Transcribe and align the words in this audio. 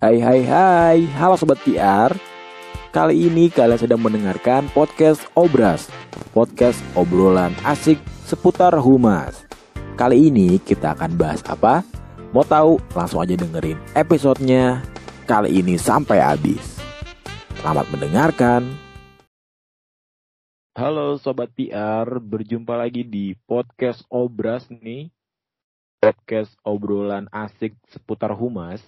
Hai 0.00 0.16
hai 0.16 0.40
hai, 0.48 1.04
halo 1.20 1.36
Sobat 1.36 1.60
PR 1.60 2.16
Kali 2.88 3.28
ini 3.28 3.52
kalian 3.52 3.76
sedang 3.76 4.00
mendengarkan 4.00 4.64
podcast 4.72 5.28
Obras. 5.36 5.92
Podcast 6.32 6.80
obrolan 6.96 7.52
asik 7.68 8.00
seputar 8.24 8.72
humas. 8.80 9.44
Kali 10.00 10.32
ini 10.32 10.56
kita 10.56 10.96
akan 10.96 11.20
bahas 11.20 11.44
apa? 11.44 11.84
Mau 12.32 12.40
tahu? 12.40 12.80
Langsung 12.96 13.20
aja 13.20 13.36
dengerin 13.36 13.76
episodenya. 13.92 14.80
Kali 15.28 15.60
ini 15.60 15.76
sampai 15.76 16.16
habis. 16.24 16.80
Selamat 17.60 17.84
mendengarkan. 17.92 18.72
Halo 20.80 21.20
Sobat 21.20 21.52
PR, 21.52 22.08
berjumpa 22.08 22.72
lagi 22.72 23.04
di 23.04 23.36
podcast 23.44 24.08
Obras 24.08 24.64
nih. 24.72 25.12
Podcast 26.00 26.56
obrolan 26.64 27.28
asik 27.36 27.76
seputar 27.92 28.32
humas 28.32 28.80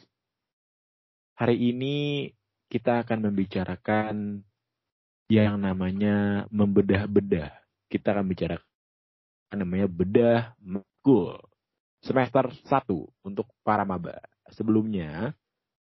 Hari 1.43 1.59
ini 1.59 2.31
kita 2.71 3.03
akan 3.03 3.27
membicarakan 3.27 4.47
yang 5.27 5.59
namanya 5.59 6.47
membedah-bedah. 6.55 7.51
Kita 7.91 8.15
akan 8.15 8.31
bicarakan 8.31 8.63
namanya 9.59 9.91
bedah 9.91 10.55
makul. 10.63 11.43
Semester 11.99 12.47
1 12.47 12.87
untuk 13.27 13.51
para 13.67 13.83
maba. 13.83 14.23
Sebelumnya, 14.55 15.35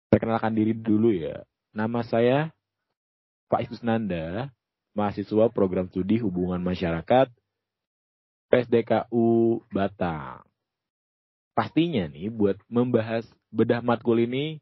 perkenalkan 0.09 0.57
diri 0.57 0.73
dulu 0.73 1.13
ya. 1.13 1.45
Nama 1.69 2.01
saya 2.01 2.49
Pak 3.45 3.69
Isnanda, 3.69 4.49
mahasiswa 4.97 5.53
program 5.53 5.85
studi 5.93 6.17
hubungan 6.17 6.65
masyarakat 6.65 7.29
PSDKU 8.49 9.61
Batang. 9.69 10.41
Pastinya 11.53 12.09
nih 12.09 12.33
buat 12.33 12.57
membahas 12.65 13.29
bedah 13.53 13.85
matkul 13.85 14.17
ini 14.17 14.57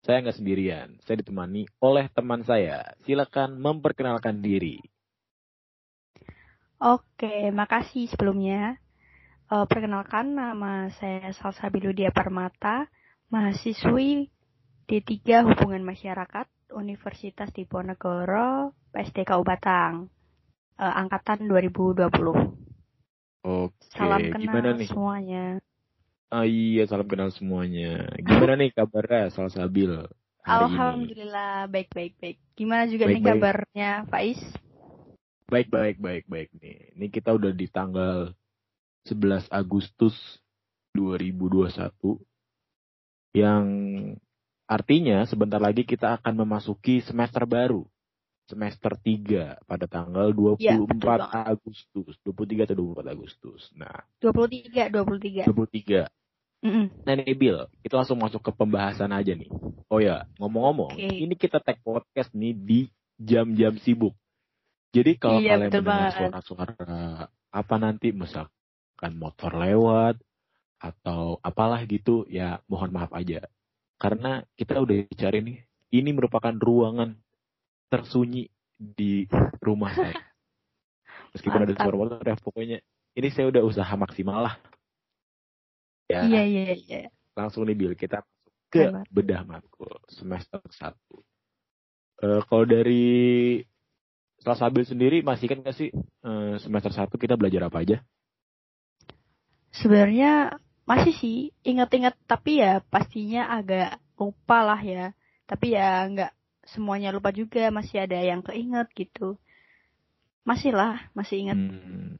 saya 0.00 0.24
nggak 0.24 0.38
sendirian, 0.40 0.88
saya 1.04 1.20
ditemani 1.20 1.68
oleh 1.84 2.08
teman 2.16 2.40
saya. 2.40 2.96
Silakan 3.04 3.60
memperkenalkan 3.60 4.40
diri. 4.40 4.80
Oke, 6.80 7.52
makasih 7.52 8.08
sebelumnya. 8.08 8.80
Uh, 9.50 9.68
perkenalkan 9.68 10.32
nama 10.32 10.88
saya 10.96 11.34
Salsa 11.36 11.68
Biludia 11.68 12.08
Parmata, 12.14 12.88
mahasiswi 13.28 14.32
D3 14.88 15.44
Hubungan 15.44 15.84
Masyarakat 15.84 16.48
Universitas 16.72 17.52
Diponegoro, 17.52 18.72
PSDK 18.94 19.30
Batang, 19.44 20.08
uh, 20.80 20.94
angkatan 20.96 21.44
2020. 21.44 22.08
Oke, 23.40 23.76
Salam 23.92 24.32
kenal 24.32 24.40
gimana 24.40 24.70
nih? 24.72 24.88
semuanya. 24.88 25.44
Oh 26.30 26.46
iya, 26.46 26.86
salam 26.86 27.10
kenal 27.10 27.34
semuanya. 27.34 28.06
Gimana 28.22 28.54
nih 28.54 28.70
kabarnya 28.70 29.34
Salsabil 29.34 29.90
Alhamdulillah 30.46 31.66
baik 31.66 31.90
baik 31.90 32.14
baik. 32.22 32.38
Gimana 32.54 32.86
juga 32.86 33.10
Baik, 33.10 33.14
nih 33.18 33.22
baik. 33.22 33.32
kabarnya 33.34 33.90
Faiz? 34.08 34.40
Baik, 35.50 35.68
baik, 35.68 35.96
baik, 35.98 36.24
baik 36.30 36.48
nih. 36.62 36.94
Ini 36.94 37.06
kita 37.10 37.34
udah 37.34 37.50
di 37.50 37.66
tanggal 37.66 38.30
11 39.10 39.50
Agustus 39.50 40.14
2021 40.94 42.22
yang 43.34 43.66
artinya 44.70 45.26
sebentar 45.26 45.58
lagi 45.58 45.82
kita 45.82 46.14
akan 46.22 46.46
memasuki 46.46 47.02
semester 47.02 47.42
baru. 47.42 47.82
Semester 48.46 48.98
3 48.98 49.62
pada 49.62 49.86
tanggal 49.86 50.34
24 50.34 50.58
Iya, 50.58 50.74
betul 50.82 50.98
banget. 51.06 51.30
Agustus. 51.54 52.14
23 52.26 52.66
atau 52.66 52.76
24 52.94 53.14
Agustus. 53.14 53.62
Nah, 53.78 53.98
23 54.18 54.90
23. 54.90 55.46
23. 55.46 56.10
Mm-mm. 56.60 56.92
Nah 57.08 57.14
kita 57.80 57.94
langsung 57.96 58.20
masuk 58.20 58.44
ke 58.44 58.52
pembahasan 58.52 59.10
aja 59.16 59.32
nih. 59.32 59.48
Oh 59.90 59.98
ya, 59.98 60.22
ngomong-ngomong, 60.38 60.94
Oke. 60.94 61.08
ini 61.26 61.34
kita 61.34 61.58
tag 61.58 61.82
podcast 61.82 62.30
nih 62.30 62.54
di 62.54 62.80
jam-jam 63.18 63.74
sibuk. 63.82 64.14
Jadi 64.94 65.18
kalau 65.18 65.42
Iya, 65.42 65.58
kalian 65.58 65.70
mendengar 65.74 66.10
suara-suara 66.14 67.26
apa 67.50 67.74
nanti 67.82 68.14
misalkan 68.14 69.18
motor 69.18 69.50
lewat 69.58 70.22
atau 70.78 71.42
apalah 71.42 71.82
gitu, 71.90 72.22
ya 72.30 72.62
mohon 72.70 72.94
maaf 72.94 73.10
aja. 73.18 73.50
Karena 73.98 74.46
kita 74.54 74.78
udah 74.78 75.10
cari 75.10 75.38
nih, 75.42 75.58
ini 75.90 76.10
merupakan 76.14 76.54
ruangan 76.54 77.18
tersunyi 77.90 78.46
di 78.78 79.26
rumah 79.58 79.90
saya. 79.90 80.14
Meskipun 81.34 81.66
ada 81.66 81.74
Mantap. 81.74 81.82
suara 81.82 81.96
motor, 81.98 82.22
ya 82.22 82.36
pokoknya 82.38 82.78
ini 83.18 83.28
saya 83.34 83.50
udah 83.50 83.62
usaha 83.66 83.94
maksimal 83.98 84.38
lah. 84.46 84.54
Ya, 86.10 86.26
Iya 86.26 86.42
iya 86.42 86.64
iya. 86.74 87.02
langsung 87.38 87.62
nih 87.62 87.78
Bill 87.78 87.94
kita 87.94 88.26
masuk 88.26 88.50
ke 88.70 88.82
bedah 89.10 89.42
matkul 89.46 89.94
semester 90.10 90.58
1. 90.58 90.94
Eh 92.20 92.40
kalau 92.46 92.64
dari 92.66 93.06
Salsabil 94.40 94.88
sendiri 94.88 95.18
masih 95.20 95.52
kan 95.52 95.60
nggak 95.60 95.76
sih 95.76 95.92
eh, 96.26 96.54
semester 96.58 96.90
1 96.90 97.12
kita 97.14 97.38
belajar 97.38 97.70
apa 97.70 97.84
aja? 97.84 97.98
Sebenarnya 99.70 100.58
masih 100.88 101.14
sih 101.14 101.36
ingat-ingat 101.62 102.18
tapi 102.26 102.58
ya 102.58 102.82
pastinya 102.90 103.52
agak 103.54 104.02
lupa 104.18 104.66
lah 104.66 104.80
ya. 104.82 105.14
Tapi 105.46 105.76
ya 105.78 106.06
nggak 106.10 106.32
semuanya 106.66 107.14
lupa 107.14 107.30
juga 107.30 107.70
masih 107.70 108.06
ada 108.06 108.18
yang 108.18 108.42
keinget 108.42 108.88
gitu. 108.94 109.38
Masih 110.42 110.74
lah 110.74 111.10
masih 111.14 111.46
ingat. 111.46 111.58
Hmm. 111.58 112.16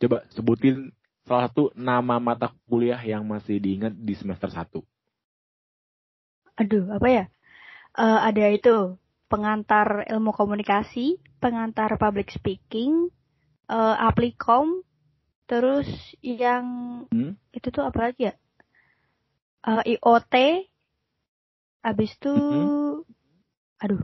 Coba 0.00 0.26
sebutin 0.34 0.90
salah 1.24 1.48
satu 1.48 1.72
nama 1.74 2.20
mata 2.20 2.52
kuliah 2.68 3.00
yang 3.00 3.24
masih 3.24 3.56
diingat 3.60 3.92
di 3.96 4.14
semester 4.16 4.48
1. 4.52 4.80
Aduh 6.60 6.86
apa 6.94 7.08
ya? 7.10 7.24
Eh, 7.98 8.20
ada 8.30 8.44
itu 8.50 8.98
pengantar 9.30 10.06
ilmu 10.10 10.30
komunikasi, 10.34 11.18
pengantar 11.42 11.94
public 11.98 12.30
speaking, 12.30 13.10
eh, 13.70 13.96
aplikom, 13.98 14.82
terus 15.50 15.88
yang 16.22 16.64
Hmm? 17.10 17.34
itu 17.54 17.68
tuh 17.70 17.84
apa 17.86 18.10
lagi 18.10 18.30
ya? 18.30 18.34
Eh, 19.64 19.96
IoT, 19.96 20.34
habis 21.84 22.10
itu, 22.16 22.32
Mhm. 22.32 22.68
aduh, 23.80 24.02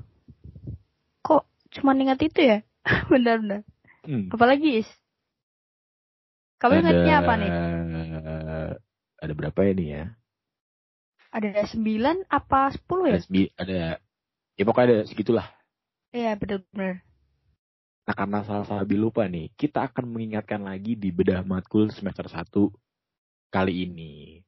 kok 1.22 1.44
cuma 1.74 1.92
ingat 1.96 2.20
itu 2.24 2.40
ya? 2.40 2.58
Benar-benar. 3.12 3.62
Hmm. 4.04 4.32
Apa 4.32 4.44
lagi, 4.48 4.80
Is? 4.80 4.90
Kamu 6.60 6.72
ingatnya 6.76 7.14
apa 7.24 7.32
nih? 7.40 7.50
Ada 9.20 9.32
berapa 9.32 9.58
ya 9.64 9.72
nih 9.72 9.88
ya? 9.88 10.04
Ada 11.30 11.62
sembilan 11.70 12.26
apa 12.26 12.74
sepuluh 12.74 13.08
ya? 13.08 13.16
Ada, 13.16 13.22
sembi- 13.24 13.52
ada 13.54 13.80
ya 14.58 14.62
pokoknya 14.66 14.86
ada 14.86 14.98
segitulah. 15.06 15.46
Iya, 16.10 16.34
benar-benar. 16.36 17.06
Nah 18.04 18.14
karena 18.18 18.38
salah 18.42 18.66
sabi 18.66 18.98
lupa 18.98 19.24
nih, 19.30 19.54
kita 19.54 19.86
akan 19.86 20.10
mengingatkan 20.10 20.58
lagi 20.60 20.98
di 20.98 21.14
bedah 21.14 21.46
matkul 21.46 21.86
semester 21.94 22.26
1 22.26 22.74
kali 23.48 23.86
ini. 23.86 24.42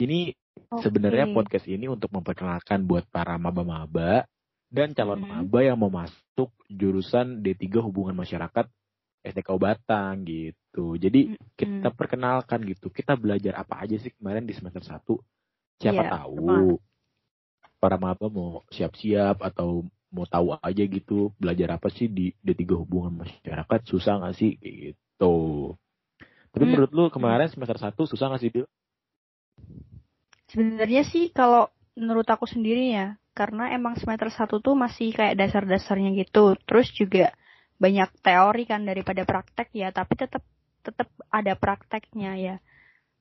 Ini 0.00 0.34
sebenarnya 0.82 1.30
Oke. 1.30 1.36
podcast 1.36 1.70
ini 1.70 1.86
untuk 1.86 2.10
memperkenalkan 2.10 2.82
buat 2.82 3.06
para 3.06 3.38
maba-maba 3.38 4.26
dan 4.66 4.90
calon 4.90 5.22
Mhm. 5.22 5.28
maba 5.30 5.58
yang 5.62 5.78
mau 5.78 5.92
masuk 5.92 6.50
jurusan 6.66 7.44
D3 7.44 7.78
Hubungan 7.78 8.18
Masyarakat 8.18 8.66
STK 9.24 9.50
Batang 9.60 10.24
gitu. 10.24 10.96
Jadi 10.96 11.30
kita 11.58 11.88
Mm, 11.88 11.92
perkenalkan 11.92 12.60
gitu, 12.64 12.88
kita 12.88 13.14
belajar 13.16 13.60
apa 13.62 13.84
aja 13.84 13.96
sih 14.00 14.12
kemarin 14.16 14.44
di 14.48 14.54
semester 14.56 14.82
1. 14.84 15.20
Siapa 15.80 16.02
Iya, 16.02 16.08
tahu 16.08 16.36
betul 16.36 16.80
para 17.80 17.96
maba 18.00 18.26
mau 18.28 18.60
siap-siap 18.74 19.40
atau 19.40 19.84
mau 20.14 20.26
tahu 20.28 20.56
aja 20.58 20.82
gitu 20.96 21.30
belajar 21.40 21.68
apa 21.78 21.88
sih 21.96 22.06
di 22.10 22.34
D3 22.44 22.76
hubungan 22.82 23.12
masyarakat 23.22 23.80
susah 23.90 24.14
nggak 24.20 24.36
sih 24.40 24.52
gitu. 24.60 25.34
Tapi 26.52 26.64
Hmm. 26.64 26.70
menurut 26.70 26.90
lu 26.96 27.04
kemarin 27.14 27.48
semester 27.50 27.78
1 27.78 28.02
susah 28.10 28.26
nggak 28.30 28.42
sih 28.42 28.50
Bil? 28.54 28.66
Sebenarnya 30.50 31.02
sih 31.12 31.24
kalau 31.38 31.70
menurut 32.00 32.26
aku 32.34 32.46
sendiri 32.54 32.84
ya, 32.98 33.06
karena 33.38 33.70
emang 33.76 33.94
semester 34.00 34.28
1 34.38 34.58
tuh 34.66 34.74
masih 34.84 35.08
kayak 35.18 35.38
dasar-dasarnya 35.40 36.10
gitu. 36.22 36.44
Terus 36.66 36.88
juga 37.00 37.30
banyak 37.82 38.10
teori 38.20 38.62
kan 38.68 38.84
daripada 38.84 39.24
praktek 39.24 39.68
ya, 39.72 39.88
tapi 39.90 40.12
tetap 40.20 40.44
tetap 40.84 41.08
ada 41.32 41.52
prakteknya 41.56 42.32
ya. 42.36 42.56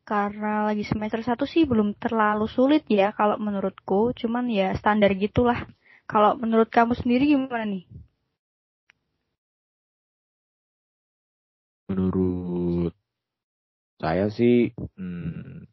Karena 0.04 0.68
lagi 0.68 0.84
semester 0.84 1.22
1 1.22 1.46
sih 1.54 1.64
belum 1.70 1.96
terlalu 2.04 2.46
sulit 2.50 2.84
ya 2.90 3.16
kalau 3.16 3.38
menurutku, 3.40 4.12
cuman 4.20 4.46
ya 4.52 4.76
standar 4.76 5.12
gitulah. 5.16 5.64
Kalau 6.10 6.34
menurut 6.42 6.68
kamu 6.74 6.94
sendiri 6.98 7.24
gimana 7.30 7.66
nih? 7.70 7.86
Menurut 11.90 12.94
saya 14.02 14.26
sih 14.34 14.74
hmm, 14.76 15.68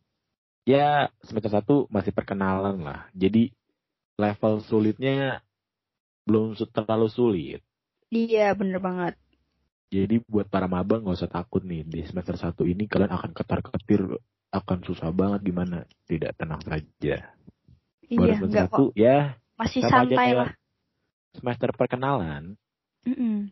ya 0.69 1.09
semester 1.25 1.53
1 1.53 1.89
masih 1.89 2.13
perkenalan 2.13 2.77
lah. 2.83 3.09
Jadi 3.17 3.55
level 4.21 4.61
sulitnya 4.65 5.41
belum 6.29 6.59
terlalu 6.75 7.09
sulit. 7.09 7.61
Iya, 8.09 8.55
bener 8.55 8.79
banget. 8.79 9.15
Jadi 9.87 10.19
buat 10.27 10.47
para 10.47 10.67
maba 10.67 10.99
nggak 10.99 11.15
usah 11.15 11.31
takut 11.31 11.63
nih 11.63 11.87
di 11.87 12.03
semester 12.03 12.35
1 12.35 12.67
ini 12.67 12.91
kalian 12.91 13.11
akan 13.11 13.31
ketar 13.31 13.63
ketir 13.63 14.03
akan 14.51 14.79
susah 14.83 15.11
banget 15.11 15.47
gimana 15.47 15.87
tidak 16.07 16.35
tenang 16.35 16.63
saja 16.63 17.35
Baru 18.07 18.31
Iya, 18.31 18.35
semester 18.39 18.47
enggak 18.47 18.67
satu 18.71 18.85
kok. 18.91 18.99
ya 18.99 19.19
Masih 19.59 19.81
santai 19.83 20.31
lah. 20.35 20.51
semester 21.35 21.71
perkenalan. 21.75 22.43
Mm-mm. 23.07 23.51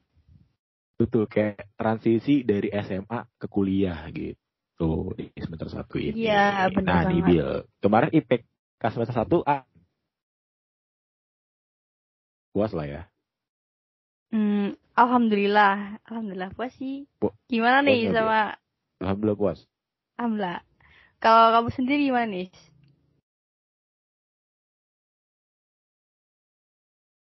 Betul 0.94 1.26
kayak 1.26 1.70
transisi 1.74 2.42
dari 2.42 2.70
SMA 2.70 3.26
ke 3.34 3.46
kuliah 3.46 3.98
gitu 4.10 5.14
di 5.14 5.30
semester 5.38 5.70
satu 5.70 5.98
ini. 5.98 6.26
Iya, 6.26 6.70
benar 6.70 6.82
Nah, 6.82 7.02
banget. 7.10 7.26
Bill. 7.26 7.50
Kemarin 7.78 8.10
IPK 8.10 8.82
semester 8.90 9.14
satu 9.14 9.42
ah 9.42 9.62
puas 12.50 12.70
lah 12.70 12.86
ya. 12.86 13.02
Hmm, 14.34 14.74
alhamdulillah, 14.98 16.02
alhamdulillah 16.10 16.50
puas 16.58 16.74
sih. 16.74 17.06
Pu- 17.22 17.30
Gimana 17.46 17.86
puas 17.86 17.94
nih 17.94 18.10
sama 18.10 18.58
Alhamdulillah 18.98 19.38
puas. 19.38 19.58
Alhamdulillah. 20.18 20.58
Kalau 21.22 21.46
kamu 21.54 21.68
sendiri 21.70 22.02
gimana 22.10 22.26
nih? 22.26 22.48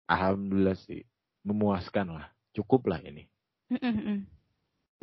Alhamdulillah 0.09 0.77
sih 0.89 1.05
memuaskan 1.45 2.17
lah. 2.17 2.33
Cukup 2.57 2.89
lah 2.89 3.05
ini. 3.05 3.29
Mm-mm-mm. 3.69 4.25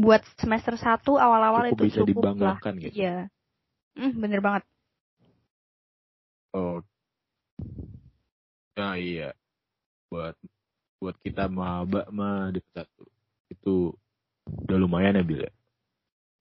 Buat 0.02 0.26
semester 0.42 0.74
1 0.74 1.22
awal-awal 1.22 1.70
itu 1.70 1.78
bisa 1.78 2.02
cukup 2.02 2.10
lah. 2.10 2.58
dibanggakan 2.58 2.74
gitu. 2.82 2.96
Iya. 2.98 3.18
Mm, 3.94 4.14
bener 4.18 4.40
banget. 4.42 4.64
Oh. 6.58 6.82
Nah 8.82 8.98
iya. 8.98 9.38
Buat 10.10 10.34
buat 11.04 11.20
kita 11.20 11.52
maba 11.52 12.08
mah 12.08 12.56
di 12.56 12.64
satu 12.72 13.04
itu 13.52 13.92
udah 14.48 14.78
lumayan 14.80 15.20
ya 15.20 15.24
Bil 15.28 15.44
ya. 15.44 15.52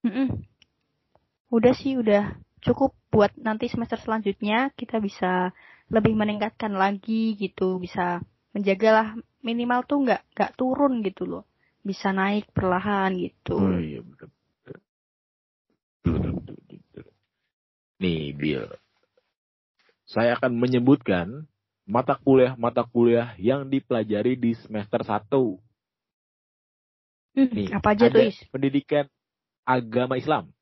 Mm-mm. 0.07 0.39
Udah 1.51 1.75
sih, 1.75 1.99
udah 1.99 2.39
cukup 2.63 2.95
buat 3.11 3.35
nanti 3.35 3.67
semester 3.67 3.99
selanjutnya 3.99 4.71
kita 4.79 5.03
bisa 5.03 5.51
lebih 5.91 6.15
meningkatkan 6.15 6.71
lagi 6.79 7.35
gitu, 7.35 7.75
bisa 7.75 8.23
menjagalah 8.55 9.19
minimal 9.43 9.83
tuh 9.83 10.07
nggak 10.07 10.23
nggak 10.31 10.51
turun 10.55 11.03
gitu 11.03 11.27
loh, 11.27 11.43
bisa 11.83 12.15
naik 12.15 12.47
perlahan 12.55 13.19
gitu. 13.19 13.59
Oh 13.59 13.75
iya. 13.83 13.99
Betul, 13.99 14.79
betul, 16.03 16.55
betul, 16.55 16.57
betul. 16.71 17.05
Nih 17.99 18.31
Bill. 18.31 18.67
Saya 20.07 20.39
akan 20.39 20.55
menyebutkan 20.55 21.51
mata 21.83 22.15
kuliah-mata 22.15 22.87
kuliah 22.87 23.35
yang 23.35 23.67
dipelajari 23.67 24.39
di 24.39 24.55
semester 24.55 25.03
1. 25.03 25.59
Hmm, 27.33 27.49
Nih, 27.49 27.67
apa 27.73 27.87
aja 27.97 28.05
tuh 28.13 28.29
Is? 28.29 28.37
pendidikan 28.53 29.05
agama 29.65 30.15
Islam. 30.15 30.53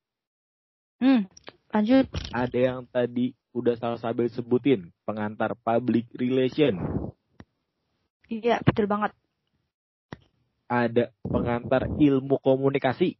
Hmm, 1.01 1.27
lanjut. 1.73 2.05
Ada 2.31 2.57
yang 2.57 2.87
tadi 2.87 3.35
udah 3.51 3.75
salah 3.75 3.99
sabil 3.99 4.31
sebutin, 4.31 4.93
pengantar 5.03 5.53
public 5.59 6.07
relation. 6.15 6.77
Iya 8.31 8.63
betul 8.63 8.87
banget. 8.87 9.11
Ada 10.71 11.11
pengantar 11.27 11.91
ilmu 11.99 12.39
komunikasi. 12.39 13.19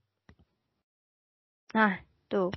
Nah 1.76 2.00
tuh. 2.32 2.56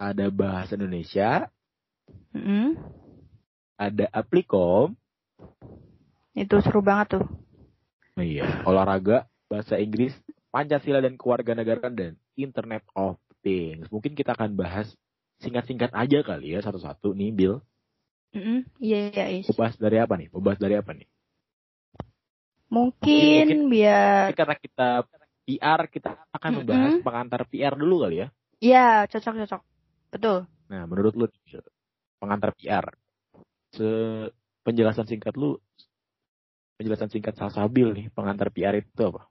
Ada 0.00 0.32
bahasa 0.32 0.80
Indonesia. 0.80 1.52
Mm-mm. 2.32 3.03
Ada 3.74 4.06
aplikom. 4.10 4.94
Itu 6.34 6.58
seru 6.62 6.82
banget 6.82 7.18
tuh. 7.18 7.24
Iya. 8.14 8.62
Olahraga, 8.66 9.26
bahasa 9.50 9.78
Inggris, 9.78 10.14
Pancasila 10.54 11.02
dan 11.02 11.18
kewarganegaraan 11.18 11.94
dan 11.94 12.12
Internet 12.38 12.86
of 12.94 13.18
Things. 13.42 13.90
Mungkin 13.90 14.14
kita 14.14 14.34
akan 14.38 14.54
bahas 14.54 14.90
singkat-singkat 15.42 15.90
aja 15.90 16.22
kali 16.22 16.54
ya 16.54 16.62
satu-satu 16.62 17.10
nih, 17.14 17.30
Bill. 17.34 17.54
Mm-mm. 18.34 18.66
Iya 18.82 18.98
iya 19.14 19.24
Is. 19.42 19.46
Mau 19.50 19.66
bahas 19.66 19.78
dari 19.78 19.98
apa 19.98 20.14
nih? 20.18 20.26
Mau 20.34 20.42
bahas 20.42 20.58
dari 20.58 20.74
apa 20.74 20.90
nih? 20.90 21.06
Mungkin, 22.70 23.46
Mungkin- 23.46 23.70
biar 23.70 24.34
karena 24.34 24.56
kita 24.58 24.88
PR, 25.44 25.80
kita 25.86 26.10
akan 26.34 26.50
membahas 26.62 26.92
Mm-mm. 26.98 27.06
pengantar 27.06 27.46
PR 27.46 27.74
dulu 27.78 28.02
kali 28.02 28.26
ya. 28.26 28.28
Iya 28.58 29.06
cocok 29.06 29.34
cocok. 29.44 29.62
Betul. 30.10 30.38
Nah, 30.70 30.82
menurut 30.88 31.14
lu 31.14 31.26
pengantar 32.18 32.56
PR, 32.56 32.90
se 33.74 33.90
penjelasan 34.62 35.04
singkat 35.10 35.34
lu, 35.34 35.58
penjelasan 36.78 37.10
singkat 37.10 37.34
Salsabil 37.34 37.90
nih, 37.92 38.06
pengantar 38.14 38.48
PR 38.54 38.78
itu 38.78 39.02
apa? 39.02 39.26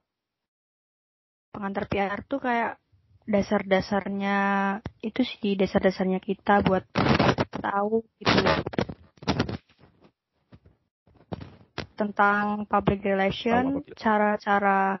pengantar 1.54 1.86
PR 1.86 2.18
tuh 2.26 2.42
kayak 2.42 2.82
dasar-dasarnya 3.30 4.36
itu 5.06 5.22
sih 5.22 5.54
dasar-dasarnya 5.54 6.18
kita 6.18 6.66
buat 6.66 6.82
tahu 7.62 8.02
gitu 8.18 8.42
tentang 11.94 12.66
public 12.66 13.06
relation, 13.06 13.86
cara-cara 13.94 14.98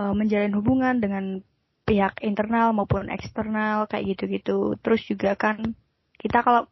eh, 0.00 0.14
menjalin 0.16 0.56
hubungan 0.56 0.96
dengan 0.96 1.44
pihak 1.84 2.24
internal 2.24 2.72
maupun 2.72 3.12
eksternal 3.12 3.84
kayak 3.84 4.16
gitu-gitu. 4.16 4.80
Terus 4.80 5.04
juga 5.04 5.36
kan 5.36 5.76
kita 6.16 6.40
kalau 6.40 6.64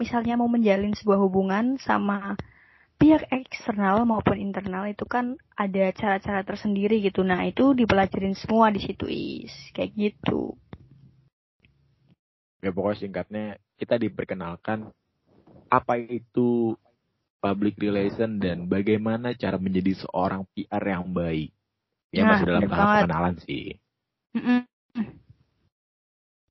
misalnya 0.00 0.34
mau 0.40 0.48
menjalin 0.48 0.96
sebuah 0.96 1.20
hubungan 1.20 1.76
sama 1.76 2.34
pihak 3.00 3.28
eksternal 3.32 4.04
maupun 4.04 4.36
internal 4.36 4.84
itu 4.88 5.04
kan 5.08 5.36
ada 5.56 5.92
cara-cara 5.96 6.40
tersendiri 6.44 7.00
gitu. 7.04 7.20
Nah, 7.24 7.44
itu 7.48 7.72
dipelajarin 7.72 8.36
semua 8.36 8.68
di 8.72 8.80
situ 8.80 9.04
is 9.08 9.52
kayak 9.76 9.92
gitu. 9.96 10.56
Ya 12.60 12.70
pokoknya 12.76 12.98
singkatnya 13.00 13.44
kita 13.80 13.96
diperkenalkan 13.96 14.92
apa 15.72 15.94
itu 15.96 16.76
public 17.40 17.80
relation 17.80 18.36
dan 18.36 18.68
bagaimana 18.68 19.32
cara 19.32 19.56
menjadi 19.56 20.04
seorang 20.04 20.44
PR 20.52 20.84
yang 20.92 21.08
baik. 21.08 21.48
Ya 22.12 22.28
Nah, 22.28 22.36
masih 22.36 22.46
dalam 22.52 22.68
tahap 22.68 22.84
banget. 22.84 23.00
pengenalan 23.00 23.36
sih. 23.40 23.64
Mm-mm. 24.36 24.60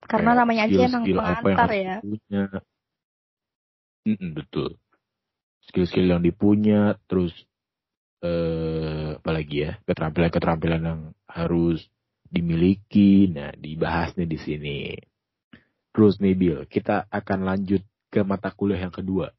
Karena 0.10 0.34
Kayak 0.34 0.40
namanya 0.42 0.62
aja 0.66 0.81
emang 0.90 1.04
pengantar 1.06 1.69
ya. 1.78 1.96
dipunya. 2.01 2.44
Mm-mm, 4.10 4.34
betul. 4.34 4.82
Skill-skill 5.70 6.10
yang 6.18 6.26
dipunya, 6.26 6.98
terus 7.06 7.30
eh 8.26 9.16
apalagi 9.16 9.70
ya 9.70 9.72
keterampilan-keterampilan 9.86 10.82
yang 10.82 11.02
harus 11.30 11.86
dimiliki. 12.26 13.30
Nah, 13.30 13.54
dibahas 13.54 14.18
nih 14.18 14.26
di 14.26 14.40
sini. 14.42 14.80
Terus 15.94 16.18
nih 16.18 16.34
Bill, 16.34 16.60
kita 16.66 17.06
akan 17.10 17.46
lanjut 17.46 17.86
ke 18.10 18.26
mata 18.26 18.50
kuliah 18.50 18.82
yang 18.82 18.94
kedua. 18.94 19.30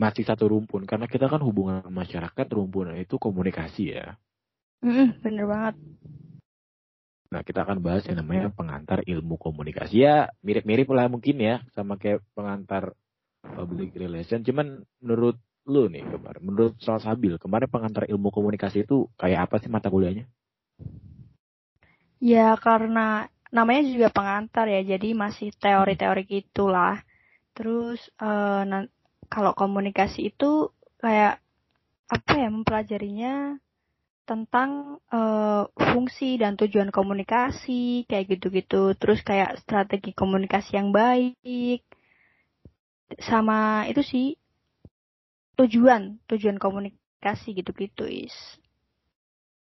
Masih 0.00 0.24
satu 0.26 0.48
rumpun, 0.50 0.88
karena 0.88 1.06
kita 1.06 1.28
kan 1.30 1.38
hubungan 1.44 1.84
masyarakat 1.86 2.46
rumpunnya 2.50 2.98
itu 2.98 3.20
komunikasi 3.20 3.94
ya. 3.94 4.16
Mm-mm, 4.80 5.20
bener 5.22 5.46
banget. 5.46 5.74
Nah, 7.30 7.40
kita 7.42 7.66
akan 7.66 7.78
bahas 7.82 8.06
yang 8.06 8.20
namanya 8.22 8.50
pengantar 8.50 9.02
ilmu 9.06 9.38
komunikasi. 9.38 10.06
Ya, 10.06 10.30
mirip-mirip 10.42 10.86
lah 10.94 11.10
mungkin 11.10 11.36
ya, 11.40 11.62
sama 11.74 11.98
kayak 11.98 12.22
pengantar 12.34 12.94
public 13.52 13.90
relation. 13.98 14.40
Cuman 14.48 14.66
menurut 15.04 15.36
lu 15.68 15.88
nih 15.92 16.04
kemarin, 16.12 16.42
menurut 16.44 16.72
Soal 16.84 17.00
Sabil, 17.04 17.34
kemarin 17.40 17.68
pengantar 17.72 18.04
ilmu 18.12 18.28
komunikasi 18.32 18.84
itu 18.84 19.08
kayak 19.20 19.48
apa 19.48 19.56
sih 19.62 19.70
mata 19.72 19.88
kuliahnya? 19.92 20.24
Ya 22.24 22.56
karena 22.56 23.28
namanya 23.54 23.82
juga 23.86 24.08
pengantar 24.10 24.66
ya, 24.74 24.80
jadi 24.82 25.08
masih 25.14 25.52
teori-teori 25.62 26.22
gitulah. 26.26 26.96
Terus 27.56 28.00
nan- 28.70 28.90
kalau 29.32 29.52
komunikasi 29.56 30.30
itu 30.32 30.70
kayak 31.02 31.40
apa 32.16 32.32
ya 32.42 32.48
mempelajarinya 32.52 33.34
tentang 34.24 35.00
eh, 35.12 35.62
fungsi 35.92 36.40
dan 36.42 36.56
tujuan 36.60 36.90
komunikasi 36.94 38.08
kayak 38.08 38.26
gitu-gitu. 38.32 38.96
Terus 39.00 39.20
kayak 39.28 39.60
strategi 39.62 40.10
komunikasi 40.16 40.70
yang 40.80 40.90
baik 40.96 41.80
sama 43.20 43.86
itu 43.90 44.02
sih 44.02 44.26
tujuan 45.58 46.18
tujuan 46.30 46.58
komunikasi 46.58 47.54
gitu-gitu 47.58 48.04
is. 48.06 48.34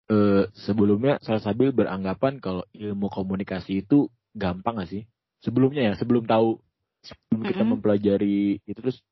Eh, 0.07 0.47
sebelumnya 0.55 1.19
Soal 1.19 1.43
Sabil 1.43 1.75
beranggapan 1.75 2.39
kalau 2.39 2.63
ilmu 2.71 3.11
komunikasi 3.11 3.83
itu 3.83 4.07
gampang 4.39 4.79
gak 4.79 4.91
sih? 4.95 5.03
Sebelumnya 5.43 5.83
ya, 5.91 5.93
sebelum 5.99 6.25
tahu, 6.31 6.63
sebelum 7.03 7.43
kita 7.43 7.63
Mm-mm. 7.63 7.71
mempelajari 7.75 8.63
itu 8.63 8.79
terus 8.79 9.03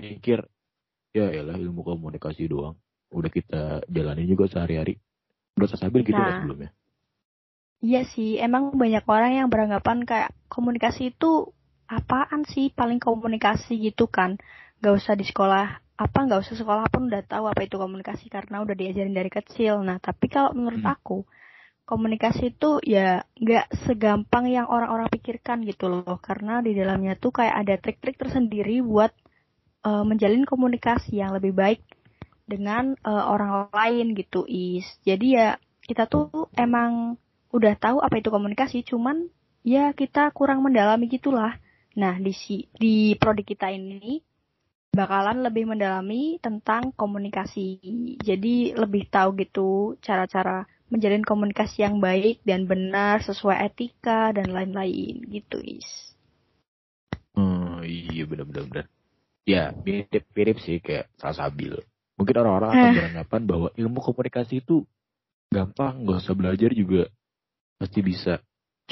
mikir, 0.00 0.40
ya 1.12 1.28
elah 1.28 1.56
ilmu 1.60 1.84
komunikasi 1.84 2.48
doang. 2.48 2.76
Udah 3.12 3.28
kita 3.28 3.84
jalani 3.92 4.24
juga 4.24 4.48
sehari-hari. 4.48 4.96
Menurut 5.52 5.68
Soal 5.76 5.82
Sabil 5.88 6.00
gitu 6.04 6.16
Nah. 6.16 6.32
sebelumnya? 6.32 6.72
Iya 7.82 8.06
sih, 8.06 8.38
emang 8.38 8.78
banyak 8.78 9.04
orang 9.10 9.32
yang 9.42 9.48
beranggapan 9.52 10.06
kayak 10.06 10.30
komunikasi 10.48 11.10
itu 11.12 11.50
apaan 11.92 12.48
sih 12.48 12.72
paling 12.72 12.98
komunikasi 12.98 13.76
gitu 13.78 14.08
kan. 14.08 14.40
Gak 14.80 14.94
usah 14.98 15.14
di 15.14 15.28
sekolah, 15.28 15.66
apa 16.00 16.18
gak 16.26 16.42
usah 16.48 16.56
sekolah 16.56 16.88
pun 16.88 17.12
udah 17.12 17.22
tahu 17.28 17.44
apa 17.46 17.62
itu 17.68 17.76
komunikasi 17.76 18.32
karena 18.32 18.64
udah 18.64 18.74
diajarin 18.74 19.14
dari 19.14 19.30
kecil. 19.30 19.84
Nah, 19.84 20.00
tapi 20.00 20.32
kalau 20.32 20.56
menurut 20.56 20.82
Hmm. 20.82 20.94
aku, 20.96 21.18
komunikasi 21.86 22.56
itu 22.56 22.80
ya 22.82 23.22
gak 23.38 23.68
segampang 23.84 24.48
yang 24.48 24.66
orang-orang 24.66 25.12
pikirkan 25.12 25.62
gitu 25.68 25.92
loh. 25.92 26.18
Karena 26.18 26.64
di 26.64 26.72
dalamnya 26.72 27.14
tuh 27.20 27.30
kayak 27.30 27.56
ada 27.66 27.74
trik-trik 27.78 28.16
tersendiri 28.16 28.80
buat 28.82 29.12
uh, 29.86 30.04
menjalin 30.06 30.46
komunikasi 30.48 31.20
yang 31.20 31.34
lebih 31.36 31.52
baik 31.54 31.82
dengan 32.46 32.98
uh, 33.06 33.30
orang 33.30 33.70
lain 33.70 34.18
gitu 34.18 34.42
is 34.50 34.84
jadi 35.06 35.26
ya 35.26 35.48
kita 35.86 36.10
tuh 36.10 36.50
emang 36.58 37.16
udah 37.54 37.74
tahu 37.78 38.02
apa 38.02 38.18
itu 38.18 38.28
komunikasi 38.28 38.82
cuman 38.86 39.30
ya 39.62 39.94
kita 39.94 40.30
kurang 40.34 40.64
mendalami 40.64 41.06
gitulah 41.06 41.58
nah 41.98 42.16
di 42.16 42.32
si 42.32 42.68
di 42.72 43.12
prodi 43.18 43.44
kita 43.44 43.68
ini 43.72 44.20
bakalan 44.92 45.40
lebih 45.40 45.64
mendalami 45.64 46.36
tentang 46.36 46.92
komunikasi. 46.92 47.80
Jadi 48.20 48.76
lebih 48.76 49.08
tahu 49.08 49.40
gitu 49.40 49.96
cara-cara 50.04 50.68
menjalin 50.92 51.24
komunikasi 51.24 51.88
yang 51.88 51.96
baik 52.04 52.44
dan 52.44 52.68
benar 52.68 53.24
sesuai 53.24 53.72
etika 53.72 54.36
dan 54.36 54.52
lain-lain 54.52 55.24
gitu 55.32 55.56
is. 55.64 55.88
Hmm 57.32 57.80
iya 57.80 58.28
benar-benar 58.28 58.92
ya 59.48 59.74
mirip 59.82 60.24
mirip 60.36 60.58
sih 60.62 60.78
kayak 60.78 61.10
Salsabil 61.18 61.74
mungkin 62.14 62.36
orang-orang 62.38 62.70
akan 62.76 62.88
eh. 62.92 62.94
beranggapan 63.00 63.42
bahwa 63.48 63.68
ilmu 63.74 63.98
komunikasi 64.04 64.62
itu 64.62 64.86
gampang 65.50 66.06
nggak 66.06 66.20
usah 66.22 66.36
belajar 66.36 66.70
juga 66.76 67.10
pasti 67.80 68.00
bisa 68.04 68.38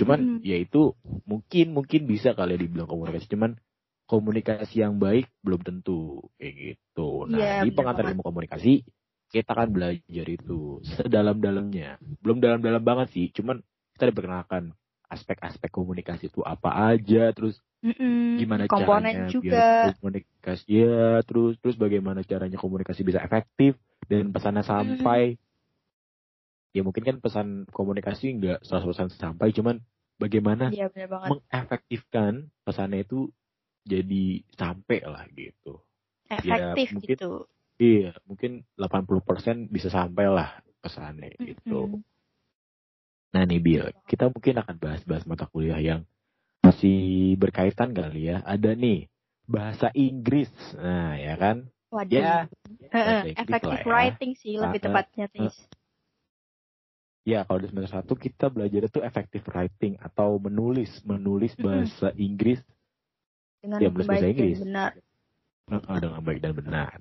cuman 0.00 0.18
hmm. 0.20 0.40
ya 0.40 0.56
itu 0.56 0.96
mungkin 1.28 1.76
mungkin 1.76 2.08
bisa 2.08 2.32
kali 2.32 2.56
ya 2.56 2.58
dibilang 2.64 2.88
komunikasi. 2.88 3.28
Cuman 3.28 3.60
komunikasi 4.08 4.82
yang 4.82 4.98
baik 4.98 5.30
belum 5.44 5.60
tentu 5.62 6.26
kayak 6.40 6.54
gitu. 6.56 7.30
Nah 7.30 7.38
ya, 7.38 7.52
di 7.62 7.70
pengantar 7.70 8.10
ilmu 8.10 8.24
komunikasi 8.24 8.82
kita 9.30 9.54
akan 9.54 9.70
belajar 9.70 10.26
itu 10.26 10.82
sedalam-dalamnya. 10.98 12.02
Belum 12.18 12.42
dalam-dalam 12.42 12.82
banget 12.82 13.14
sih 13.14 13.30
cuman 13.30 13.62
kita 13.94 14.10
diperkenalkan 14.10 14.74
aspek-aspek 15.10 15.70
komunikasi 15.74 16.30
itu 16.30 16.40
apa 16.46 16.94
aja 16.94 17.34
terus 17.34 17.58
Mm-mm, 17.82 18.38
gimana 18.38 18.70
komponen 18.70 19.26
caranya 19.26 19.32
juga. 19.32 19.50
biar 19.90 19.94
komunikasi 19.98 20.64
ya 20.70 21.18
terus 21.26 21.58
terus 21.58 21.74
bagaimana 21.74 22.22
caranya 22.22 22.54
komunikasi 22.54 23.02
bisa 23.02 23.18
efektif 23.18 23.74
dan 24.06 24.30
pesannya 24.30 24.62
sampai 24.62 25.34
mm 25.34 25.49
ya 26.70 26.82
mungkin 26.86 27.02
kan 27.02 27.16
pesan 27.18 27.66
komunikasi 27.70 28.38
nggak 28.38 28.58
100% 28.62 29.10
sampai 29.18 29.50
cuman 29.50 29.82
bagaimana 30.20 30.70
ya, 30.70 30.92
mengefektifkan 31.26 32.52
pesannya 32.62 33.02
itu 33.02 33.32
jadi 33.82 34.44
sampai 34.54 35.00
lah 35.02 35.24
gitu. 35.32 35.82
Efektif 36.30 36.86
ya, 36.86 36.94
mungkin, 36.94 37.10
gitu. 37.10 37.30
iya 37.80 38.12
mungkin 38.28 38.62
80% 38.78 39.72
bisa 39.72 39.88
sampai 39.90 40.30
lah 40.30 40.62
pesannya 40.78 41.34
gitu. 41.42 41.98
Nah 43.34 43.42
nih 43.46 43.58
Bill 43.58 43.90
kita 44.06 44.30
mungkin 44.30 44.62
akan 44.62 44.76
bahas-bahas 44.78 45.24
mata 45.26 45.50
kuliah 45.50 45.80
yang 45.80 46.00
masih 46.62 47.34
berkaitan 47.40 47.90
kali 47.96 48.30
ya. 48.30 48.44
Ada 48.46 48.78
nih 48.78 49.10
bahasa 49.50 49.90
Inggris. 49.96 50.52
Nah 50.78 51.18
ya 51.18 51.34
kan? 51.34 51.66
Waduh. 51.90 52.22
ya 52.22 52.46
uh, 52.94 53.26
effective 53.26 53.82
ya. 53.82 53.86
writing 53.90 54.38
sih 54.38 54.54
lebih 54.54 54.78
tepatnya 54.78 55.26
uh, 55.26 55.50
Ya, 57.28 57.44
kalau 57.44 57.60
di 57.60 57.68
semester 57.68 58.00
satu 58.00 58.16
kita 58.16 58.48
belajar 58.48 58.88
itu 58.88 58.98
effective 59.04 59.44
writing 59.52 60.00
atau 60.00 60.40
menulis, 60.40 61.04
menulis 61.04 61.52
bahasa 61.60 62.16
Inggris. 62.16 62.64
Dengan 63.60 63.78
ya, 63.78 63.88
baik 63.92 64.08
bahasa 64.08 64.26
Inggris. 64.32 64.56
dan 64.56 64.64
benar. 64.64 64.90
Uh, 65.68 65.98
dengan 66.00 66.20
baik 66.24 66.40
dan 66.40 66.52
benar. 66.56 66.96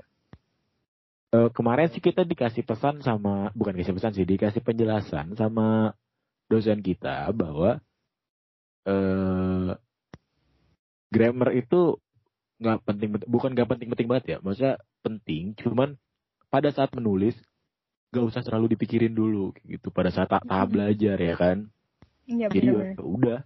Uh, 1.30 1.50
kemarin 1.56 1.88
sih 1.88 2.04
kita 2.04 2.28
dikasih 2.28 2.68
pesan 2.68 3.00
sama, 3.00 3.54
bukan 3.56 3.80
kasih 3.80 3.96
pesan 3.96 4.12
sih, 4.12 4.28
dikasih 4.28 4.60
penjelasan 4.60 5.40
sama 5.40 5.96
dosen 6.50 6.82
kita 6.84 7.30
bahwa 7.32 7.80
uh, 8.90 9.72
grammar 11.14 11.50
itu 11.56 12.02
nggak 12.60 12.80
penting, 12.84 13.10
bukan 13.24 13.56
nggak 13.56 13.70
penting-penting 13.72 14.08
banget 14.10 14.26
ya, 14.26 14.38
maksudnya 14.44 14.76
penting, 15.00 15.56
cuman 15.56 15.96
pada 16.52 16.74
saat 16.74 16.92
menulis 16.92 17.38
gak 18.10 18.26
usah 18.26 18.42
terlalu 18.42 18.74
dipikirin 18.74 19.14
dulu 19.14 19.54
gitu. 19.66 19.94
Pada 19.94 20.10
saat 20.10 20.30
tahap 20.30 20.68
belajar 20.74 21.18
ya 21.18 21.36
kan? 21.38 21.70
Iya, 22.30 22.50
jadi 22.50 22.68
ya 22.70 23.02
udah 23.02 23.40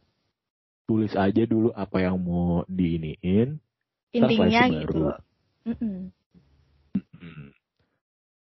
tulis 0.84 1.16
aja 1.16 1.48
dulu 1.48 1.72
apa 1.72 2.04
yang 2.04 2.20
mau 2.20 2.68
diiniin 2.68 3.56
intinya 4.12 4.64
gitu. 4.68 5.16
Mm 5.64 5.76
-mm. 5.80 6.00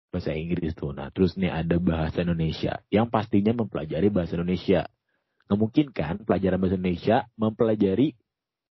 bahasa 0.10 0.34
Inggris 0.34 0.74
tuh. 0.78 0.94
Nah 0.94 1.10
terus 1.14 1.38
nih 1.38 1.50
ada 1.50 1.78
bahasa 1.82 2.22
Indonesia. 2.26 2.82
Yang 2.90 3.08
pastinya 3.10 3.54
mempelajari 3.58 4.10
bahasa 4.10 4.38
Indonesia. 4.38 4.90
Nggak 5.50 5.60
mungkin 5.60 5.86
kan 5.94 6.16
pelajaran 6.22 6.58
bahasa 6.62 6.78
Indonesia 6.78 7.18
mempelajari 7.38 8.08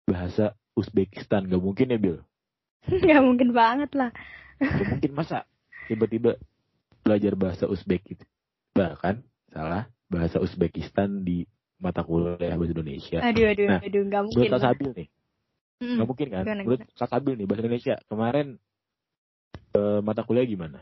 bahasa 0.08 0.56
Uzbekistan. 0.76 1.48
Gak 1.48 1.64
mungkin 1.64 1.92
ya 1.92 2.00
Bill 2.00 2.20
Gak 3.08 3.24
mungkin 3.24 3.56
banget 3.56 3.92
lah. 3.96 4.12
Gak 4.60 5.00
mungkin. 5.00 5.12
Masa? 5.16 5.48
Tiba-tiba 5.88 6.36
belajar 7.06 7.38
bahasa 7.38 7.70
Uzbek 7.70 8.02
gitu. 8.10 8.26
Bahkan 8.74 9.22
salah 9.54 9.86
bahasa 10.10 10.42
Uzbekistan 10.42 11.22
di 11.22 11.46
mata 11.78 12.02
kuliah 12.02 12.58
bahasa 12.58 12.74
Indonesia. 12.74 13.22
Aduh 13.22 13.46
aduh 13.46 13.66
nah, 13.70 13.80
aduh 13.86 14.02
nggak 14.10 14.22
mungkin. 14.26 14.50
Menurut 14.50 14.66
Sabil 14.66 14.90
nih. 14.98 15.08
Mm, 15.76 15.98
gak 16.00 16.08
mungkin 16.08 16.28
kan? 16.32 16.44
Menurut 16.66 16.82
Kak 16.98 17.10
Sabil 17.14 17.34
nih 17.38 17.46
bahasa 17.46 17.62
Indonesia 17.62 17.96
kemarin 18.10 18.48
uh, 19.78 20.00
mata 20.02 20.26
kuliah 20.26 20.48
gimana? 20.50 20.82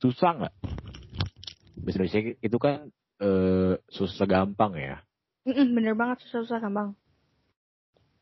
Susah 0.00 0.30
nggak? 0.40 0.54
Bahasa 1.84 1.96
Indonesia 2.00 2.20
itu 2.40 2.56
kan 2.56 2.88
uh, 3.20 3.74
susah 3.92 4.24
gampang 4.24 4.72
ya. 4.80 4.96
Bener 5.44 5.92
banget 5.98 6.24
susah-susah 6.26 6.58
gampang. 6.62 6.96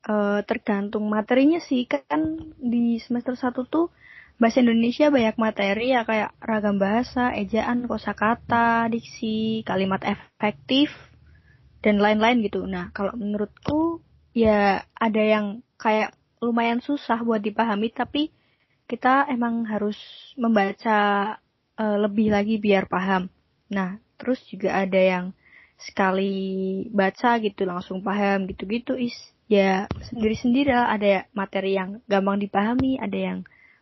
Uh, 0.01 0.41
tergantung 0.49 1.05
materinya 1.13 1.61
sih 1.61 1.85
kan 1.85 2.49
di 2.57 2.97
semester 3.05 3.37
satu 3.37 3.69
tuh 3.69 3.93
bahasa 4.41 4.65
Indonesia 4.65 5.13
banyak 5.13 5.37
materi 5.37 5.93
ya 5.93 6.09
kayak 6.09 6.33
ragam 6.41 6.81
bahasa, 6.81 7.37
ejaan, 7.37 7.85
kosakata, 7.85 8.89
diksi, 8.89 9.61
kalimat 9.69 10.01
efektif 10.03 10.89
dan 11.85 12.01
lain-lain 12.01 12.41
gitu. 12.49 12.65
Nah, 12.65 12.89
kalau 12.97 13.13
menurutku 13.13 14.01
ya 14.33 14.81
ada 14.97 15.23
yang 15.23 15.61
kayak 15.77 16.17
lumayan 16.41 16.81
susah 16.81 17.21
buat 17.21 17.45
dipahami 17.45 17.93
tapi 17.93 18.33
kita 18.89 19.29
emang 19.29 19.69
harus 19.69 20.01
membaca 20.41 21.37
uh, 21.77 21.97
lebih 22.01 22.33
lagi 22.33 22.57
biar 22.57 22.89
paham. 22.89 23.29
Nah, 23.69 24.01
terus 24.17 24.41
juga 24.49 24.73
ada 24.73 24.99
yang 24.99 25.37
sekali 25.77 26.85
baca 26.93 27.37
gitu 27.45 27.65
langsung 27.69 28.05
paham 28.05 28.45
gitu-gitu 28.49 28.97
is 28.97 29.17
ya 29.49 29.89
sendiri-sendiri 30.13 30.73
ada 30.73 31.29
materi 31.37 31.77
yang 31.77 32.01
gampang 32.09 32.41
dipahami, 32.41 32.97
ada 32.97 33.17
yang 33.17 33.39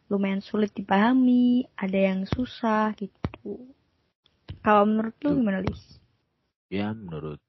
lumayan 0.09 0.41
sulit 0.41 0.73
dipahami, 0.73 1.69
ada 1.77 1.97
yang 1.97 2.25
susah 2.25 2.97
gitu. 2.97 3.73
Kalau 4.65 4.85
menurut 4.89 5.15
lu 5.25 5.39
gimana, 5.41 5.61
Lis? 5.61 6.01
Ya, 6.73 6.93
menurut 6.93 7.41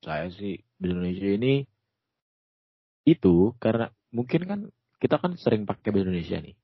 saya 0.00 0.28
sih 0.32 0.60
di 0.76 0.86
Indonesia 0.92 1.28
ini 1.28 1.54
itu 3.06 3.54
karena 3.62 3.88
mungkin 4.12 4.40
kan 4.44 4.60
kita 4.98 5.20
kan 5.20 5.36
sering 5.38 5.68
pakai 5.68 5.92
bahasa 5.92 6.08
Indonesia 6.08 6.38
nih. 6.40 6.56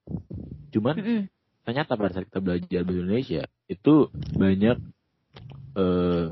Cuman 0.73 0.95
mm 0.99 1.05
-hmm. 1.05 1.23
ternyata 1.65 1.95
pada 1.95 2.11
saat 2.13 2.27
kita 2.29 2.41
belajar 2.41 2.81
bahasa 2.83 3.01
Indonesia 3.01 3.43
itu 3.69 3.95
banyak 4.37 4.77
uh, 5.77 6.27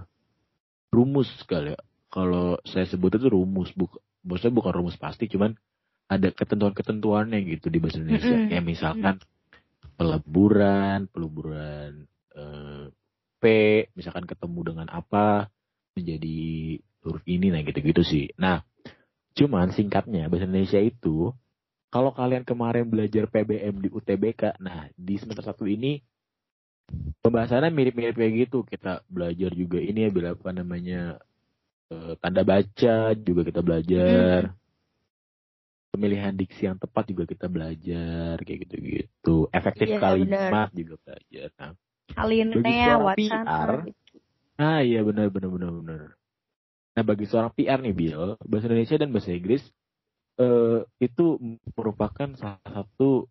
rumus 0.91 1.31
kali 1.47 1.77
ya. 1.77 1.81
Kalau 2.11 2.59
saya 2.67 2.91
sebut 2.91 3.15
itu 3.15 3.31
rumus, 3.31 3.71
bukan 3.79 4.03
maksudnya 4.27 4.55
bukan 4.59 4.73
rumus 4.83 4.99
pasti, 4.99 5.31
cuman 5.31 5.55
ada 6.11 6.29
ketentuan-ketentuannya 6.35 7.39
gitu 7.47 7.71
di 7.71 7.79
bahasa 7.79 8.03
Indonesia. 8.03 8.35
Mm 8.35 8.41
-hmm. 8.43 8.51
Kayak 8.51 8.67
misalkan 8.67 9.17
peleburan, 9.95 10.99
peleburan 11.07 11.91
eh, 12.35 12.85
P, 13.41 13.45
misalkan 13.95 14.27
ketemu 14.27 14.75
dengan 14.75 14.89
apa 14.91 15.47
menjadi 15.95 16.41
huruf 17.07 17.25
ini, 17.31 17.55
nah 17.55 17.63
gitu-gitu 17.63 18.03
sih. 18.03 18.27
Nah, 18.37 18.67
cuman 19.39 19.71
singkatnya 19.71 20.27
bahasa 20.27 20.51
Indonesia 20.51 20.83
itu 20.83 21.31
kalau 21.95 22.11
kalian 22.11 22.43
kemarin 22.43 22.91
belajar 22.91 23.31
PBM 23.31 23.87
di 23.87 23.89
UTBK, 23.89 24.59
nah 24.59 24.91
di 24.99 25.15
semester 25.17 25.47
satu 25.47 25.65
ini 25.65 26.03
pembahasannya 27.23 27.71
mirip-mirip 27.71 28.19
kayak 28.19 28.35
gitu. 28.51 28.67
Kita 28.67 29.07
belajar 29.07 29.55
juga 29.55 29.79
ini 29.79 30.05
ya, 30.07 30.11
bila 30.11 30.35
apa 30.35 30.51
namanya 30.51 31.23
eh, 31.87 32.19
tanda 32.19 32.43
baca 32.43 33.15
juga 33.15 33.47
kita 33.47 33.63
belajar. 33.63 34.51
Hmm 34.51 34.60
pemilihan 35.91 36.33
diksi 36.33 36.71
yang 36.71 36.79
tepat 36.79 37.11
juga 37.11 37.27
kita 37.27 37.51
belajar 37.51 38.39
kayak 38.41 38.59
gitu-gitu. 38.67 39.51
Efektif 39.51 39.87
iya, 39.91 39.99
kalimat 39.99 40.71
bener. 40.71 40.79
juga 40.79 40.95
belajar. 41.03 41.49
Nah 41.59 41.73
alinea 42.19 42.99
PR 43.15 43.87
nah 44.61 44.83
iya 44.83 45.01
benar 45.01 45.33
benar 45.33 45.51
benar 45.51 45.71
benar. 45.73 46.01
Nah 46.95 47.03
bagi 47.07 47.25
seorang 47.25 47.53
PR 47.57 47.81
nih 47.81 47.95
Bill 47.97 48.37
bahasa 48.45 48.69
Indonesia 48.69 48.97
dan 49.01 49.09
bahasa 49.09 49.31
Inggris 49.33 49.65
uh, 50.37 50.85
itu 51.01 51.41
merupakan 51.73 52.29
salah 52.37 52.61
satu 52.69 53.25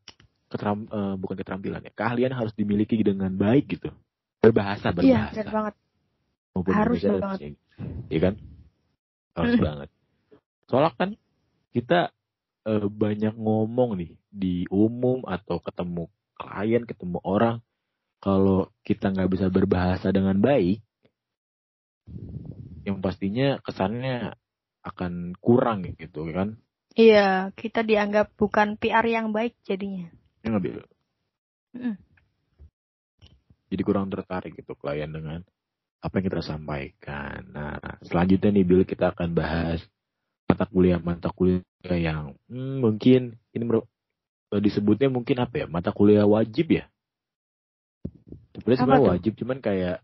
keteram 0.49 0.89
uh, 0.89 1.13
bukan 1.21 1.37
keterampilan 1.37 1.85
ya 1.85 1.93
keahlian 1.93 2.33
harus 2.33 2.53
dimiliki 2.57 2.97
dengan 2.97 3.29
baik 3.37 3.77
gitu. 3.77 3.93
Berbahasa 4.41 4.89
berbahasa. 4.89 5.37
iya, 5.37 5.45
banget. 5.45 5.75
Maupun 6.57 6.73
harus 6.73 6.99
banget. 7.05 7.39
iya 8.09 8.19
kan? 8.19 8.33
Harus 9.37 9.55
banget. 9.61 9.89
Soalnya 10.65 10.91
kan 10.97 11.09
kita 11.69 12.09
uh, 12.65 12.87
banyak 12.89 13.35
ngomong 13.35 13.99
nih 13.99 14.11
di 14.27 14.55
umum 14.71 15.23
atau 15.27 15.61
ketemu 15.61 16.09
klien, 16.39 16.83
ketemu 16.87 17.19
orang, 17.23 17.59
kalau 18.19 18.71
kita 18.83 19.11
nggak 19.11 19.31
bisa 19.31 19.47
berbahasa 19.51 20.11
dengan 20.11 20.39
baik, 20.39 20.83
yang 22.87 22.99
pastinya 23.03 23.59
kesannya 23.61 24.33
akan 24.83 25.35
kurang 25.39 25.85
gitu 25.99 26.27
kan? 26.31 26.55
Iya, 26.97 27.53
kita 27.53 27.85
dianggap 27.85 28.33
bukan 28.35 28.75
PR 28.75 29.05
yang 29.05 29.29
baik 29.29 29.55
jadinya. 29.63 30.09
Ya 30.41 30.47
nggak 30.55 30.63
Bil? 30.63 30.83
Mm. 31.77 31.95
Jadi 33.69 33.81
kurang 33.85 34.09
tertarik 34.09 34.57
gitu 34.57 34.73
klien 34.73 35.11
dengan 35.11 35.45
apa 36.01 36.13
yang 36.17 36.25
kita 36.25 36.41
sampaikan. 36.41 37.39
Nah, 37.53 37.77
selanjutnya 38.01 38.49
nih 38.55 38.65
Bill 38.65 38.83
kita 38.87 39.13
akan 39.13 39.35
bahas 39.37 39.83
mata 40.49 40.65
kuliah 40.65 40.97
mata 40.97 41.29
kuliah 41.29 41.61
yang 41.85 42.33
hmm, 42.49 42.81
mungkin 42.81 43.37
ini 43.53 43.63
disebutnya 44.57 45.13
mungkin 45.13 45.37
apa 45.45 45.61
ya 45.61 45.65
mata 45.69 45.93
kuliah 45.93 46.25
wajib 46.25 46.73
ya. 46.73 46.89
Sebenarnya 48.57 48.81
sebenarnya 48.81 49.11
wajib 49.13 49.33
cuman 49.37 49.57
kayak 49.61 49.97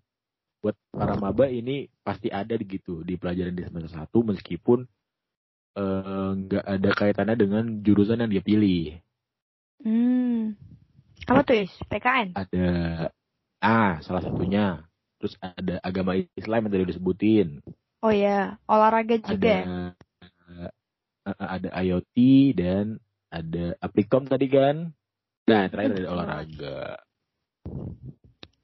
buat 0.61 0.77
para 0.93 1.17
maba 1.17 1.49
ini 1.49 1.89
pasti 2.05 2.29
ada 2.29 2.53
gitu 2.57 3.01
di 3.01 3.17
pelajaran 3.17 3.53
di 3.53 3.65
semester 3.65 4.01
satu 4.01 4.21
meskipun 4.25 4.85
eh, 5.77 6.29
nggak 6.37 6.65
uh, 6.65 6.73
ada 6.77 6.89
kaitannya 6.93 7.35
dengan 7.37 7.63
jurusan 7.81 8.21
yang 8.21 8.29
dia 8.29 8.45
pilih. 8.45 9.01
Hmm. 9.81 10.57
Apa 11.25 11.41
tuh 11.41 11.65
is? 11.65 11.73
PKN? 11.89 12.37
Ada 12.37 12.67
ah 13.65 13.97
salah 14.05 14.21
satunya. 14.21 14.85
Terus 15.17 15.33
ada 15.41 15.81
agama 15.81 16.13
Islam 16.37 16.69
yang 16.69 16.71
tadi 16.73 16.85
disebutin. 16.85 17.65
Oh 18.05 18.13
ya, 18.13 18.61
olahraga 18.69 19.17
juga. 19.17 19.65
Ada 19.65 20.04
ada 21.25 21.69
IoT 21.81 22.17
dan 22.53 23.01
ada 23.33 23.73
Aplicom 23.81 24.29
tadi 24.29 24.47
kan. 24.47 24.93
Nah, 25.45 25.63
terakhir 25.69 26.01
ada 26.01 26.09
olahraga. 26.13 26.81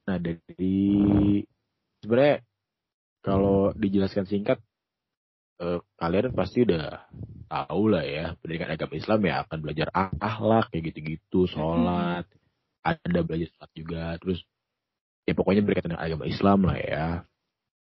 Nah, 0.09 0.17
dari 0.17 1.41
sebenarnya 2.01 2.37
kalau 3.21 3.69
dijelaskan 3.77 4.25
singkat 4.25 4.57
uh, 5.61 5.79
kalian 6.01 6.33
pasti 6.33 6.65
udah 6.65 7.05
tahu 7.51 7.93
lah 7.93 8.01
ya 8.01 8.33
pendidikan 8.41 8.73
agama 8.73 8.93
Islam 8.97 9.19
ya 9.27 9.33
akan 9.45 9.57
belajar 9.61 9.87
akhlak 10.17 10.73
kayak 10.73 10.83
gitu-gitu, 10.89 11.45
sholat, 11.45 12.25
ada 12.81 13.19
belajar 13.21 13.47
sholat 13.53 13.71
juga, 13.77 14.03
terus 14.17 14.39
ya 15.29 15.33
pokoknya 15.37 15.61
berkaitan 15.61 15.93
dengan 15.93 16.05
agama 16.05 16.25
Islam 16.25 16.59
lah 16.65 16.77
ya. 16.81 17.05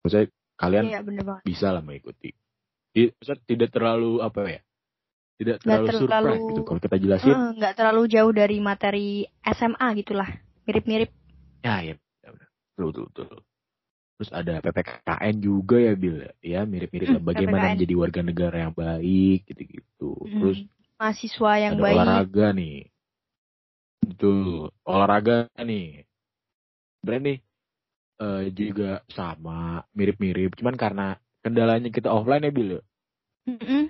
Maksudnya 0.02 0.26
kalian 0.58 0.84
iya, 0.90 1.00
bisa 1.46 1.70
lah 1.70 1.82
mengikuti. 1.82 2.34
Tidak 3.46 3.70
terlalu 3.70 4.20
apa 4.20 4.40
ya? 4.48 4.60
Tidak 5.38 5.56
terlalu, 5.62 5.86
terlalu 5.86 6.02
surprise 6.02 6.42
gitu 6.50 6.62
kalau 6.66 6.80
kita 6.82 6.96
jelasin. 6.98 7.34
Nggak 7.54 7.72
uh, 7.72 7.76
terlalu 7.78 8.02
jauh 8.10 8.32
dari 8.34 8.58
materi 8.58 9.08
SMA 9.46 9.86
gitulah. 10.02 10.28
Mirip-mirip. 10.66 11.10
Ya, 11.62 11.82
ya. 11.82 11.94
Betul, 12.74 12.90
betul, 12.90 13.04
betul. 13.10 13.30
Terus 14.18 14.30
ada 14.34 14.54
PPKN 14.58 15.34
juga 15.38 15.76
ya 15.78 15.94
Bil 15.94 16.26
ya 16.42 16.60
mirip-mirip 16.66 17.06
hmm, 17.06 17.22
bagaimana 17.22 17.70
PPKN. 17.70 17.74
menjadi 17.78 17.94
warga 17.94 18.20
negara 18.26 18.56
yang 18.66 18.74
baik 18.74 19.40
gitu-gitu. 19.46 20.10
Hmm, 20.26 20.38
Terus 20.42 20.58
mahasiswa 20.98 21.52
yang 21.62 21.72
ada 21.78 21.82
baik. 21.86 21.94
olahraga 21.94 22.46
nih. 22.50 22.78
Betul, 24.02 24.74
olahraga 24.82 25.46
nih 25.62 26.08
sebenarnya 27.08 27.22
nih 27.24 27.38
uh, 28.20 28.42
juga 28.52 28.90
sama 29.14 29.86
mirip-mirip 29.94 30.58
cuman 30.58 30.74
karena 30.74 31.06
kendalanya 31.40 31.88
kita 31.88 32.10
offline 32.10 32.44
ya 32.44 32.52
Bil 32.52 32.82
mm 33.48 33.58
-mm. 33.58 33.82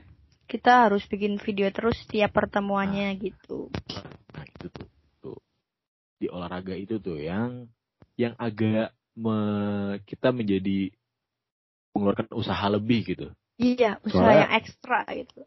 kita 0.47 0.87
harus 0.89 1.03
bikin 1.11 1.37
video 1.43 1.67
terus 1.75 1.99
setiap 2.07 2.31
pertemuannya 2.31 3.11
nah, 3.13 3.19
gitu. 3.19 3.69
Nah 4.33 4.45
itu 4.47 4.67
tuh, 4.71 4.89
tuh. 5.19 5.39
Di 6.23 6.31
olahraga 6.31 6.79
itu 6.79 7.03
tuh 7.03 7.19
yang 7.19 7.67
yang 8.15 8.39
agak 8.39 8.95
me, 9.19 9.39
kita 10.07 10.31
menjadi 10.31 10.95
mengeluarkan 11.93 12.31
usaha 12.39 12.67
lebih 12.71 13.01
gitu. 13.03 13.27
Iya 13.59 13.99
usaha 14.07 14.23
soalnya, 14.23 14.41
yang 14.47 14.53
ekstra 14.55 15.01
gitu. 15.19 15.41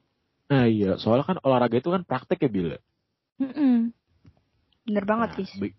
Nah 0.52 0.66
iya. 0.68 0.92
Soalnya 1.00 1.26
kan 1.26 1.38
olahraga 1.48 1.80
itu 1.80 1.90
kan 1.90 2.04
praktek 2.04 2.44
ya 2.44 2.50
Bil. 2.52 2.70
Mm 3.40 3.52
-mm. 3.56 3.76
bener 4.82 5.06
banget 5.06 5.30
nah, 5.46 5.72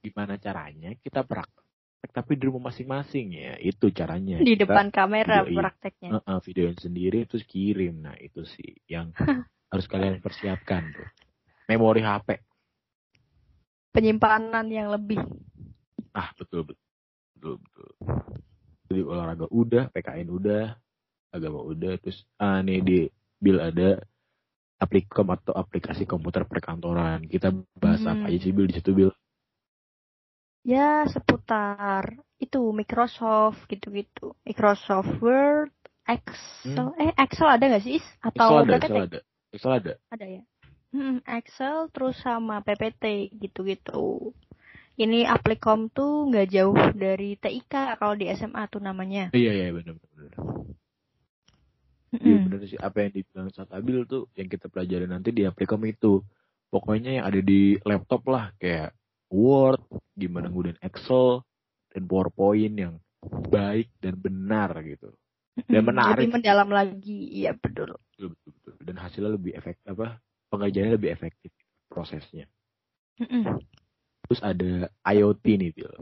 gimana 0.00 0.34
caranya 0.40 0.92
kita 1.00 1.24
praktek 1.24 1.64
tapi 2.08 2.40
di 2.40 2.48
rumah 2.48 2.72
masing-masing 2.72 3.26
ya 3.36 3.54
itu 3.60 3.92
caranya. 3.92 4.40
Di 4.40 4.56
kita 4.56 4.64
depan 4.64 4.88
kamera 4.88 5.44
videoin, 5.44 5.58
prakteknya. 5.60 6.10
Uh, 6.16 6.18
uh, 6.24 6.38
videoin 6.40 6.76
sendiri 6.80 7.28
terus 7.28 7.44
kirim. 7.44 8.00
Nah 8.00 8.16
itu 8.16 8.42
sih 8.48 8.80
yang 8.88 9.12
harus 9.72 9.86
kalian 9.86 10.24
persiapkan 10.24 10.88
tuh. 10.96 11.08
Memori 11.68 12.00
HP 12.02 12.50
penyimpanan 13.90 14.66
yang 14.70 14.90
lebih. 14.90 15.18
Ah 16.14 16.30
betul 16.34 16.66
betul 16.66 16.78
betul 17.38 17.54
betul. 17.62 17.90
Jadi 18.90 19.00
olahraga 19.06 19.46
udah 19.50 19.84
PKN 19.94 20.28
udah 20.30 20.64
agama 21.30 21.62
udah 21.62 21.94
terus 22.02 22.26
ah 22.42 22.58
nih 22.58 22.82
di 22.82 22.98
bil 23.38 23.62
ada 23.62 24.02
aplikom 24.80 25.30
atau 25.30 25.54
aplikasi 25.54 26.08
komputer 26.08 26.46
perkantoran. 26.46 27.22
Kita 27.26 27.54
bahas 27.78 28.02
hmm. 28.02 28.10
apa 28.10 28.24
aja 28.32 28.38
sih 28.40 28.50
bil? 28.54 28.66
Di 28.66 28.80
situ 28.80 28.90
bil 28.96 29.10
Ya, 30.60 31.08
seputar 31.08 32.20
itu 32.36 32.60
Microsoft 32.72 33.64
gitu-gitu. 33.68 34.36
Microsoft 34.44 35.12
Word, 35.24 35.72
Excel. 36.04 36.92
Hmm. 36.92 37.00
Eh, 37.00 37.12
Excel 37.16 37.48
ada 37.48 37.64
nggak 37.64 37.84
sih? 37.84 37.98
Atau 38.20 38.60
Excel 38.60 38.64
ada, 38.64 38.76
Excel 38.76 39.04
ada. 39.04 39.20
Excel 39.52 39.72
ada. 39.72 39.92
Ada 40.12 40.26
ya. 40.26 40.42
Hmm, 40.90 41.22
Excel 41.22 41.86
terus 41.94 42.18
sama 42.18 42.60
PPT 42.66 43.30
gitu-gitu. 43.38 44.34
Ini 45.00 45.24
Aplicom 45.24 45.88
tuh 45.88 46.28
nggak 46.28 46.48
jauh 46.50 46.76
dari 46.92 47.38
TIK 47.40 47.96
kalau 47.96 48.18
di 48.18 48.28
SMA 48.36 48.68
tuh 48.68 48.84
namanya. 48.84 49.32
Iya 49.32 49.56
iya 49.56 49.66
benar 49.72 49.96
benar. 49.96 50.30
Iya 52.10 52.36
benar 52.42 52.58
sih 52.66 52.76
apa 52.76 53.06
yang 53.06 53.12
dibilang 53.14 53.48
saat 53.54 53.70
Abil 53.70 54.02
tuh 54.04 54.28
yang 54.36 54.50
kita 54.50 54.66
pelajari 54.68 55.06
nanti 55.08 55.32
di 55.32 55.46
Aplicom 55.48 55.80
itu. 55.88 56.20
Pokoknya 56.68 57.22
yang 57.22 57.24
ada 57.26 57.40
di 57.40 57.80
laptop 57.82 58.28
lah 58.28 58.52
kayak 58.60 58.92
Word, 59.30 59.80
gimana 60.18 60.50
kemudian 60.50 60.76
Excel 60.82 61.46
dan 61.94 62.02
PowerPoint 62.10 62.74
yang 62.74 62.94
baik 63.50 63.90
dan 64.02 64.18
benar 64.18 64.74
gitu. 64.82 65.14
Dan 65.70 65.86
menarik. 65.86 66.26
Lebih 66.26 66.34
mendalam 66.34 66.70
lagi, 66.70 67.30
iya 67.30 67.54
betul. 67.54 67.94
Betul, 68.14 68.34
betul, 68.34 68.50
betul. 68.58 68.74
Dan 68.82 68.96
hasilnya 68.98 69.32
lebih 69.38 69.52
efektif 69.54 69.86
apa? 69.86 70.18
Pengajarannya 70.50 70.94
lebih 70.98 71.10
efektif 71.14 71.50
prosesnya. 71.86 72.50
Terus 74.26 74.40
ada 74.42 74.90
IoT 75.06 75.44
nih, 75.46 75.70
Bill. 75.74 75.94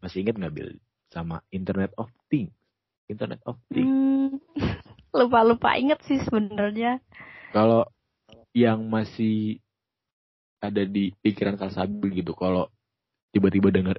Masih 0.00 0.24
inget 0.24 0.36
nggak, 0.40 0.54
Bill? 0.54 0.70
Sama 1.12 1.40
Internet 1.52 1.92
of 2.00 2.08
Things. 2.32 2.52
Internet 3.08 3.40
of 3.44 3.56
Things. 3.72 3.88
Hmm, 3.88 4.40
lupa-lupa 5.16 5.76
inget 5.76 6.00
sih 6.04 6.20
sebenarnya. 6.24 7.00
Kalau 7.52 7.88
yang 8.52 8.88
masih 8.88 9.60
ada 10.68 10.82
di 10.84 11.12
pikiran 11.22 11.56
Salsabil 11.56 12.22
gitu 12.22 12.32
kalau 12.34 12.70
tiba-tiba 13.34 13.70
dengar 13.70 13.96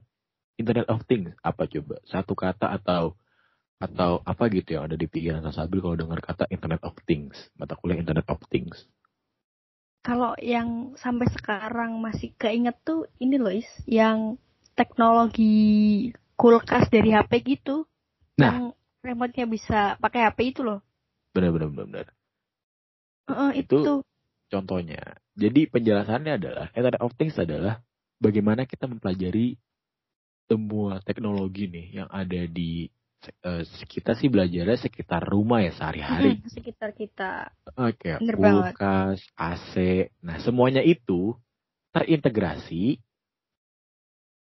Internet 0.58 0.90
of 0.90 1.06
Things 1.06 1.32
apa 1.46 1.70
coba? 1.70 2.02
Satu 2.10 2.34
kata 2.34 2.74
atau 2.74 3.14
atau 3.78 4.26
apa 4.26 4.50
gitu 4.50 4.74
yang 4.74 4.90
ada 4.90 4.98
di 4.98 5.06
pikiran 5.06 5.46
Salsabil 5.46 5.80
kalau 5.80 5.94
dengar 5.94 6.18
kata 6.20 6.50
Internet 6.50 6.82
of 6.82 6.98
Things 7.06 7.38
mata 7.56 7.78
kuliah 7.78 8.02
Internet 8.02 8.26
of 8.28 8.42
Things? 8.50 8.90
Kalau 10.02 10.34
yang 10.40 10.96
sampai 10.96 11.28
sekarang 11.36 12.00
masih 12.00 12.32
keinget 12.40 12.80
tuh 12.88 13.12
ini 13.20 13.36
loh 13.36 13.52
is 13.52 13.68
yang 13.84 14.40
teknologi 14.78 16.10
kulkas 16.38 16.88
dari 16.94 17.12
HP 17.12 17.58
gitu. 17.58 17.84
Nah. 18.38 18.54
yang 18.54 18.66
remote-nya 19.02 19.50
bisa 19.50 19.98
pakai 19.98 20.30
HP 20.30 20.54
itu 20.54 20.62
loh. 20.62 20.86
Benar 21.34 21.50
benar 21.52 21.68
benar 21.74 21.86
benar. 21.90 22.08
Uh, 23.28 23.52
itu, 23.52 23.84
itu. 23.84 23.94
contohnya 24.48 25.20
jadi 25.38 25.70
penjelasannya 25.70 26.34
adalah 26.42 26.66
Internet 26.74 27.02
of 27.06 27.14
Things 27.14 27.38
adalah 27.38 27.86
bagaimana 28.18 28.66
kita 28.66 28.90
mempelajari 28.90 29.54
semua 30.50 30.98
teknologi 31.06 31.70
nih 31.70 32.02
yang 32.02 32.10
ada 32.10 32.50
di 32.50 32.90
uh, 33.46 33.62
kita 33.86 34.18
sih 34.18 34.34
belajarnya 34.34 34.82
sekitar 34.82 35.22
rumah 35.22 35.62
ya 35.62 35.72
sehari-hari. 35.78 36.42
Hmm, 36.42 36.50
sekitar 36.50 36.90
kita. 36.98 37.54
Oke, 37.78 38.18
okay, 38.18 38.34
kulkas, 38.34 39.22
AC. 39.38 39.74
Nah, 40.26 40.42
semuanya 40.42 40.82
itu 40.82 41.38
terintegrasi 41.94 42.98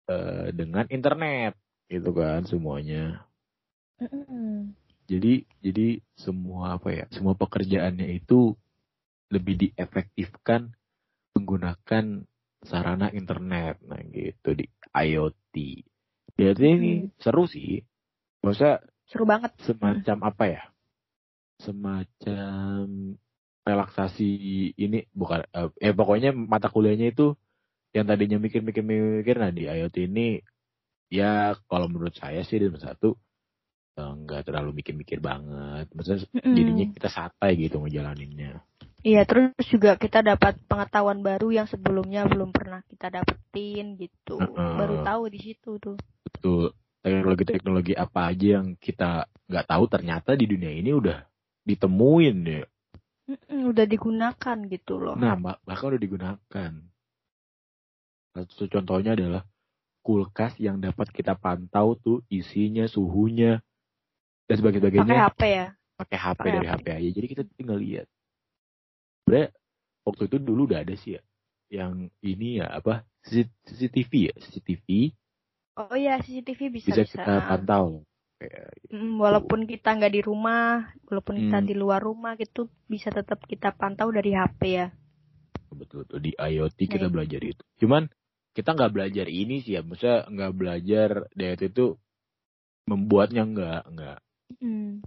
uh, 0.08 0.48
dengan 0.56 0.88
internet, 0.88 1.52
gitu 1.92 2.16
kan 2.16 2.48
semuanya. 2.48 3.28
Mm. 3.98 4.72
Jadi 5.08 5.48
jadi 5.64 6.04
semua 6.14 6.80
apa 6.80 6.92
ya? 6.92 7.04
Semua 7.12 7.34
pekerjaannya 7.34 8.08
itu 8.12 8.54
lebih 9.28 9.68
diefektifkan 9.68 10.77
menggunakan 11.38 12.26
sarana 12.66 13.14
internet 13.14 13.78
nah 13.86 14.02
gitu 14.02 14.58
di 14.58 14.66
IoT. 14.90 15.54
Jadi 16.38 16.66
hmm. 16.66 16.76
ini 16.78 16.92
seru 17.18 17.46
sih. 17.46 17.82
Maksudnya 18.42 18.82
seru 19.06 19.24
banget. 19.26 19.54
Semacam 19.62 20.16
hmm. 20.18 20.28
apa 20.28 20.44
ya? 20.46 20.62
Semacam 21.58 23.14
relaksasi 23.68 24.30
ini 24.80 25.04
bukan 25.12 25.44
uh, 25.52 25.68
eh 25.76 25.92
pokoknya 25.92 26.32
mata 26.32 26.72
kuliahnya 26.72 27.12
itu 27.12 27.36
yang 27.92 28.08
tadinya 28.08 28.40
mikir-mikir-mikir 28.40 29.36
nah 29.36 29.52
di 29.52 29.68
IoT 29.68 29.96
ini 30.08 30.40
ya 31.12 31.52
kalau 31.68 31.88
menurut 31.88 32.16
saya 32.16 32.44
sih 32.44 32.56
di 32.56 32.68
satu 32.80 33.12
eh, 33.96 34.12
nggak 34.24 34.48
terlalu 34.48 34.80
mikir-mikir 34.80 35.20
banget 35.20 35.88
maksudnya 35.92 36.24
mm. 36.32 36.54
jadinya 36.56 36.84
kita 36.96 37.08
santai 37.12 37.60
gitu 37.60 37.80
ngejalaninnya 37.84 38.64
iya 39.02 39.22
terus 39.28 39.52
juga 39.70 39.94
kita 39.94 40.22
dapat 40.22 40.58
pengetahuan 40.66 41.22
baru 41.22 41.54
yang 41.54 41.66
sebelumnya 41.70 42.26
belum 42.26 42.50
pernah 42.50 42.82
kita 42.86 43.10
dapetin 43.10 43.98
gitu 43.98 44.38
uh, 44.38 44.76
baru 44.78 45.02
tahu 45.06 45.22
di 45.30 45.38
situ 45.42 45.78
tuh 45.78 45.96
betul 46.26 46.74
teknologi-teknologi 47.02 47.94
apa 47.94 48.34
aja 48.34 48.60
yang 48.60 48.74
kita 48.76 49.30
nggak 49.48 49.66
tahu 49.66 49.84
ternyata 49.86 50.34
di 50.34 50.46
dunia 50.50 50.72
ini 50.74 50.90
udah 50.92 51.18
ditemuin 51.62 52.38
ya 52.46 52.64
Mm-mm, 53.28 53.70
udah 53.70 53.84
digunakan 53.84 54.56
gitu 54.66 54.94
loh 54.98 55.14
nah 55.14 55.38
bahkan 55.38 55.94
udah 55.94 56.02
digunakan 56.02 56.72
satu 58.34 58.70
contohnya 58.70 59.18
adalah 59.18 59.42
kulkas 60.08 60.56
yang 60.56 60.80
dapat 60.80 61.12
kita 61.12 61.36
pantau 61.36 61.92
tuh 61.98 62.24
isinya, 62.32 62.88
suhunya, 62.88 63.60
dan 64.48 64.56
sebagainya. 64.56 65.04
Pakai 65.04 65.20
HP 65.20 65.40
ya? 65.44 65.66
Pakai 66.00 66.18
HP 66.18 66.38
Pake 66.40 66.54
dari 66.56 66.68
HP. 66.68 66.78
HP 66.80 66.86
aja. 66.88 67.08
Jadi 67.12 67.26
kita 67.28 67.42
tinggal 67.52 67.78
lihat. 67.82 68.06
Sebenernya 69.28 69.52
waktu 70.08 70.22
itu 70.24 70.36
dulu 70.40 70.60
udah 70.72 70.80
ada 70.80 70.94
sih 70.96 71.20
ya. 71.20 71.22
Yang 71.68 72.08
ini 72.24 72.64
ya 72.64 72.72
apa? 72.72 73.04
CCTV 73.68 74.32
ya? 74.32 74.34
CCTV. 74.40 75.12
Oh 75.76 75.92
iya 75.92 76.16
CCTV 76.16 76.72
bisa, 76.72 76.96
bisa. 76.96 77.04
Bisa 77.04 77.20
kita 77.20 77.34
pantau. 77.44 78.08
Gitu. 78.38 78.94
walaupun 79.18 79.66
kita 79.66 79.98
nggak 79.98 80.14
di 80.14 80.22
rumah, 80.22 80.94
walaupun 81.10 81.34
hmm. 81.36 81.42
kita 81.50 81.58
di 81.58 81.74
luar 81.74 81.98
rumah 81.98 82.38
gitu, 82.38 82.70
bisa 82.86 83.10
tetap 83.10 83.42
kita 83.44 83.74
pantau 83.74 84.14
dari 84.14 84.32
HP 84.32 84.60
ya. 84.78 84.88
Betul, 85.74 86.06
betul. 86.06 86.18
Di 86.22 86.32
IoT 86.38 86.78
kita 86.86 87.10
nah, 87.10 87.12
belajar 87.12 87.42
itu. 87.42 87.60
Cuman 87.82 88.06
kita 88.56 88.78
nggak 88.78 88.94
belajar 88.94 89.26
ini 89.28 89.60
sih 89.60 89.76
ya 89.76 89.86
maksudnya 89.86 90.26
nggak 90.30 90.54
belajar 90.56 91.10
diet 91.36 91.62
itu 91.62 91.94
membuatnya 92.90 93.46
nggak 93.46 93.82
nggak 93.86 94.18
hmm. 94.58 94.98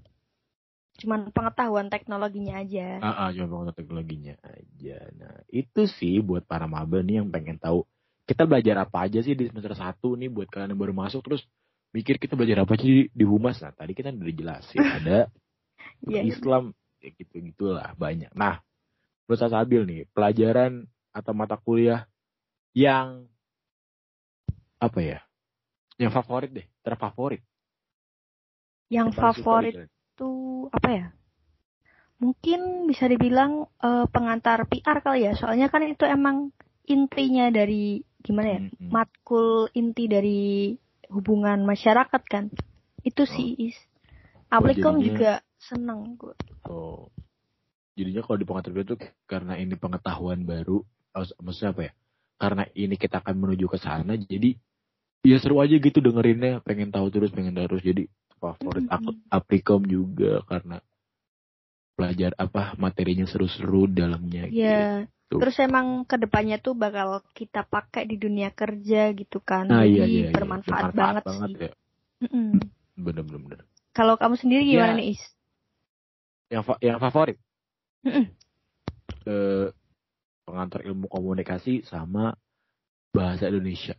Cuman 1.01 1.33
pengetahuan 1.33 1.89
teknologinya 1.89 2.61
aja 2.61 3.01
ah, 3.01 3.27
ah 3.27 3.29
cuma 3.33 3.49
pengetahuan 3.49 3.77
teknologinya 3.77 4.35
aja 4.45 4.97
nah 5.17 5.35
itu 5.49 5.89
sih 5.89 6.21
buat 6.21 6.45
para 6.45 6.69
maba 6.69 7.01
nih 7.01 7.21
yang 7.21 7.27
pengen 7.33 7.57
tahu 7.57 7.83
kita 8.29 8.45
belajar 8.45 8.85
apa 8.85 9.09
aja 9.09 9.19
sih 9.25 9.33
di 9.33 9.49
semester 9.49 9.73
satu 9.73 10.13
nih 10.13 10.29
buat 10.29 10.47
kalian 10.47 10.77
yang 10.77 10.81
baru 10.81 10.93
masuk 10.93 11.25
terus 11.25 11.41
mikir 11.91 12.21
kita 12.21 12.37
belajar 12.37 12.63
apa 12.63 12.77
sih 12.77 13.09
di 13.11 13.25
humas 13.25 13.59
nah 13.59 13.73
tadi 13.73 13.97
kita 13.97 14.13
udah 14.13 14.35
jelasin 14.37 14.79
ada 15.01 15.17
yeah, 16.05 16.21
iya. 16.21 16.31
Islam 16.31 16.71
ya 17.01 17.09
gitu 17.17 17.41
gitulah 17.41 17.91
banyak 17.97 18.29
nah 18.37 18.61
menurut 19.25 19.39
saya 19.41 19.63
Sabil 19.63 19.81
nih 19.83 20.01
pelajaran 20.13 20.85
atau 21.11 21.33
mata 21.35 21.59
kuliah 21.59 22.07
yang 22.71 23.27
apa 24.81 24.99
ya? 24.99 25.19
Yang 26.01 26.11
favorit 26.17 26.49
deh, 26.49 26.67
terfavorit. 26.81 27.41
Yang 28.89 29.07
favorit 29.15 29.75
tuh 30.15 30.67
apa 30.73 30.89
ya? 30.89 31.07
Mungkin 32.21 32.85
bisa 32.85 33.09
dibilang 33.09 33.65
uh, 33.81 34.05
pengantar 34.09 34.69
PR 34.69 35.01
kali 35.01 35.25
ya, 35.25 35.33
soalnya 35.33 35.73
kan 35.73 35.81
itu 35.83 36.05
emang 36.05 36.53
intinya 36.85 37.49
dari 37.49 38.05
gimana 38.21 38.47
ya? 38.47 38.61
Hmm, 38.61 38.71
hmm. 38.77 38.89
Matkul 38.93 39.73
inti 39.73 40.05
dari 40.05 40.73
hubungan 41.09 41.65
masyarakat 41.65 42.21
kan. 42.29 42.53
Itu 43.01 43.25
oh. 43.25 43.29
sih. 43.29 43.73
Aplikom 44.51 44.99
oh, 44.99 45.03
juga 45.03 45.41
seneng 45.57 46.19
gue. 46.19 46.35
Oh. 46.69 47.09
Jadinya 47.97 48.23
kalau 48.23 48.37
di 48.39 48.47
pengantar 48.47 48.71
itu 48.71 48.95
karena 49.27 49.59
ini 49.59 49.75
pengetahuan 49.75 50.47
baru, 50.47 50.79
maksudnya 51.43 51.75
apa 51.75 51.81
ya? 51.89 51.93
Karena 52.39 52.63
ini 52.73 52.95
kita 52.97 53.21
akan 53.21 53.35
menuju 53.37 53.65
ke 53.69 53.77
sana, 53.77 54.17
jadi 54.17 54.57
ya 55.21 55.37
seru 55.37 55.61
aja 55.61 55.77
gitu 55.77 56.01
dengerinnya 56.01 56.61
pengen 56.65 56.89
tahu 56.89 57.13
terus 57.13 57.29
pengen 57.29 57.53
tahu 57.53 57.77
terus 57.77 57.85
jadi 57.85 58.03
favorit 58.41 58.89
aku 58.89 59.13
Apricom 59.29 59.85
juga 59.85 60.41
karena 60.49 60.81
belajar 61.93 62.33
apa 62.41 62.73
materinya 62.81 63.29
seru-seru 63.29 63.85
dalamnya 63.85 64.49
ya 64.49 65.05
gitu. 65.05 65.37
terus 65.37 65.55
emang 65.61 66.01
ke 66.09 66.17
depannya 66.17 66.57
tuh 66.57 66.73
bakal 66.73 67.21
kita 67.37 67.61
pakai 67.61 68.09
di 68.09 68.17
dunia 68.17 68.49
kerja 68.49 69.13
gitu 69.13 69.37
kan 69.37 69.69
nah, 69.69 69.85
iya, 69.85 70.09
iya, 70.09 70.27
iya. 70.27 70.33
bermanfaat, 70.33 70.89
bermanfaat 70.89 70.97
banget, 70.97 71.23
banget 71.29 71.49
sih 71.49 71.55
ya. 71.61 71.71
mm 72.25 72.53
bener 73.01 73.23
bener 73.23 73.41
bener 73.45 73.59
kalau 73.93 74.17
kamu 74.17 74.35
sendiri 74.41 74.65
gimana 74.65 74.93
ya, 74.93 74.99
nih 74.99 75.07
Is 75.13 75.23
yang 76.49 76.63
fa 76.65 76.73
yang 76.81 76.97
favorit 76.97 77.37
mm 78.01 78.11
-mm. 78.11 78.25
Eh, 79.21 79.69
pengantar 80.47 80.81
ilmu 80.81 81.05
komunikasi 81.05 81.85
sama 81.85 82.33
bahasa 83.13 83.51
Indonesia 83.51 83.93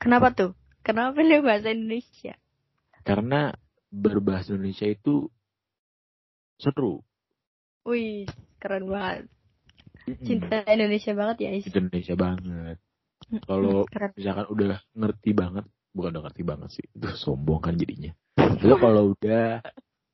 Kenapa 0.00 0.32
tuh? 0.32 0.56
Kenapa 0.80 1.12
pilih 1.12 1.44
bahasa 1.44 1.76
Indonesia? 1.76 2.40
Karena 3.02 3.50
berbahasa 3.90 4.54
Indonesia 4.54 4.86
itu 4.86 5.26
seru. 6.60 7.02
Wih, 7.88 8.28
keren 8.60 8.86
banget. 8.86 9.26
Cinta 10.24 10.62
Indonesia 10.68 11.12
banget 11.16 11.36
ya, 11.42 11.50
Is. 11.56 11.64
Cinta 11.66 11.80
Indonesia 11.80 12.14
banget. 12.16 12.76
Kalau 13.46 13.84
misalkan 14.16 14.46
udah 14.48 14.80
ngerti 14.96 15.30
banget, 15.36 15.64
bukan 15.92 16.10
udah 16.16 16.24
ngerti 16.28 16.42
banget 16.42 16.68
sih, 16.72 16.86
itu 16.88 17.08
sombong 17.14 17.60
kan 17.62 17.76
jadinya. 17.76 18.12
Lalu 18.64 18.76
kalau 18.80 19.02
udah 19.14 19.46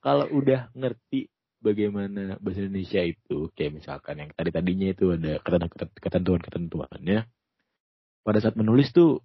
kalau 0.03 0.27
udah 0.31 0.71
ngerti 0.75 1.31
bagaimana 1.63 2.39
bahasa 2.39 2.67
Indonesia 2.67 3.03
itu, 3.03 3.51
kayak 3.57 3.83
misalkan 3.83 4.15
yang 4.23 4.31
tadi 4.37 4.51
tadinya 4.53 4.89
itu 4.93 5.11
ada 5.15 5.41
ketentuan 5.99 6.41
ketentuannya, 6.43 7.27
pada 8.23 8.39
saat 8.43 8.55
menulis 8.59 8.91
tuh 8.91 9.23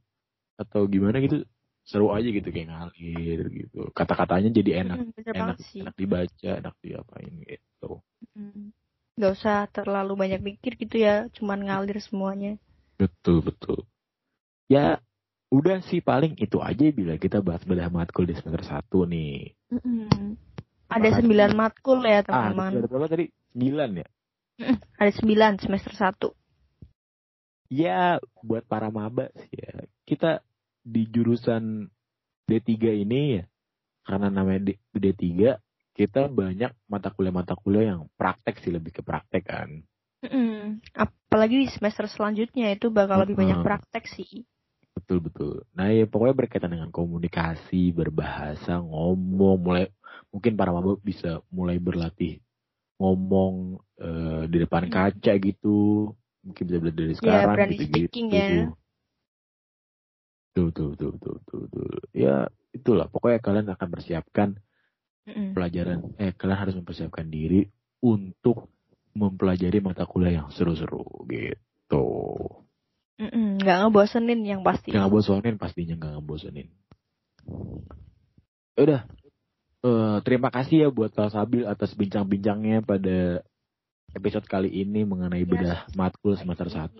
atau 0.57 0.85
gimana 0.85 1.21
gitu 1.21 1.45
seru 1.81 2.13
aja 2.13 2.29
gitu 2.29 2.49
kayak 2.53 2.69
ngalir 2.69 3.41
gitu. 3.49 3.89
Kata-katanya 3.91 4.49
jadi 4.53 4.85
enak 4.85 4.97
hmm, 5.01 5.33
enak 5.33 5.57
sih. 5.65 5.81
enak 5.81 5.95
dibaca 5.97 6.49
enak 6.61 6.75
diapain 6.79 7.33
gitu. 7.45 7.91
Hmm. 8.37 8.71
Gak 9.19 9.31
usah 9.37 9.67
terlalu 9.69 10.13
banyak 10.17 10.41
mikir 10.41 10.77
gitu 10.77 11.01
ya 11.01 11.27
cuman 11.35 11.65
ngalir 11.67 11.97
semuanya. 11.99 12.55
Betul 12.95 13.41
betul. 13.41 13.83
Ya 14.71 15.01
udah 15.51 15.83
sih 15.83 15.99
paling 15.99 16.39
itu 16.39 16.63
aja 16.63 16.85
bila 16.95 17.19
kita 17.19 17.43
bahas 17.43 17.65
bedah 17.67 17.91
matkul 17.91 18.23
di 18.23 18.37
semester 18.37 18.63
satu 18.63 19.03
nih. 19.03 19.51
Hmm. 19.67 20.39
ada 20.91 21.07
sembilan 21.07 21.55
matkul 21.55 22.03
ya 22.03 22.19
teman-teman 22.19 22.71
ah, 22.75 22.79
ada 22.83 22.87
berapa 22.87 23.07
tadi? 23.07 23.25
Sembilan 23.55 23.89
ya? 23.95 24.07
Ada 25.01 25.11
sembilan 25.17 25.51
semester 25.59 25.93
satu. 25.95 26.29
Ya 27.71 28.19
buat 28.43 28.67
para 28.67 28.91
maba 28.91 29.31
sih 29.39 29.55
ya. 29.55 29.87
Kita 30.03 30.43
di 30.81 31.05
jurusan 31.07 31.87
D3 32.49 33.05
ini 33.05 33.39
ya 33.39 33.43
karena 34.05 34.27
namanya 34.33 34.73
D3 34.91 35.21
kita 35.93 36.31
banyak 36.31 36.71
mata 36.89 37.13
kuliah-mata 37.13 37.53
kuliah 37.59 37.93
yang 37.95 38.09
praktek 38.17 38.57
sih 38.63 38.71
lebih 38.73 38.95
ke 38.95 39.01
praktek 39.05 39.43
kan. 39.45 39.69
Mm, 40.21 40.81
apalagi 40.93 41.65
di 41.65 41.67
semester 41.69 42.05
selanjutnya 42.05 42.73
itu 42.73 42.93
bakal 42.93 43.25
lebih 43.25 43.37
banyak 43.37 43.59
praktek 43.65 44.05
sih. 44.05 44.45
Betul 44.93 45.23
betul. 45.23 45.65
Nah 45.73 45.89
ya 45.89 46.05
pokoknya 46.05 46.35
berkaitan 46.35 46.71
dengan 46.77 46.91
komunikasi, 46.93 47.95
berbahasa, 47.95 48.81
ngomong, 48.81 49.57
mulai 49.61 49.85
mungkin 50.29 50.53
para 50.55 50.71
maba 50.71 50.95
bisa 50.99 51.41
mulai 51.49 51.79
berlatih 51.79 52.39
ngomong 53.01 53.81
uh, 53.97 54.43
di 54.45 54.57
depan 54.61 54.85
kaca 54.85 55.33
gitu, 55.41 56.13
mungkin 56.45 56.63
bisa 56.69 56.77
belajar 56.77 57.01
dari 57.01 57.13
ya, 57.13 57.17
sekarang 57.17 57.57
ya, 57.57 57.67
gitu 57.73 57.83
gitu. 58.29 58.29
Ya. 58.29 58.80
Tuh, 60.51 60.69
tuh, 60.75 60.91
tuh, 60.99 61.15
tuh, 61.15 61.37
tuh, 61.47 61.63
tuh. 61.71 61.91
Ya, 62.11 62.51
itulah. 62.75 63.07
Pokoknya 63.07 63.39
kalian 63.39 63.67
akan 63.71 63.87
persiapkan 63.87 64.49
mm 65.23 65.55
pelajaran. 65.55 66.17
Eh, 66.19 66.35
kalian 66.35 66.59
harus 66.59 66.75
mempersiapkan 66.75 67.27
diri 67.29 67.69
untuk 68.03 68.71
mempelajari 69.15 69.79
mata 69.83 70.07
kuliah 70.07 70.43
yang 70.43 70.47
seru-seru 70.51 71.03
gitu. 71.27 72.05
Mm-mm, 73.21 73.61
gak 73.61 73.77
ngebosenin 73.85 74.41
yang 74.41 74.61
pasti. 74.65 74.89
Gak 74.89 75.05
ngebosenin 75.05 75.55
pastinya 75.61 75.95
gak 75.99 76.17
ngebosenin. 76.17 76.67
Ya 78.75 78.81
udah. 78.81 79.01
Uh, 79.81 80.17
terima 80.21 80.53
kasih 80.53 80.87
ya 80.87 80.89
buat 80.93 81.09
Pak 81.09 81.33
Sabil 81.33 81.65
atas 81.65 81.97
bincang-bincangnya 81.97 82.85
pada 82.85 83.41
episode 84.13 84.45
kali 84.45 84.69
ini 84.69 85.01
mengenai 85.07 85.41
bedah 85.41 85.89
matkul 85.97 86.37
semester 86.37 86.69
1. 86.69 86.93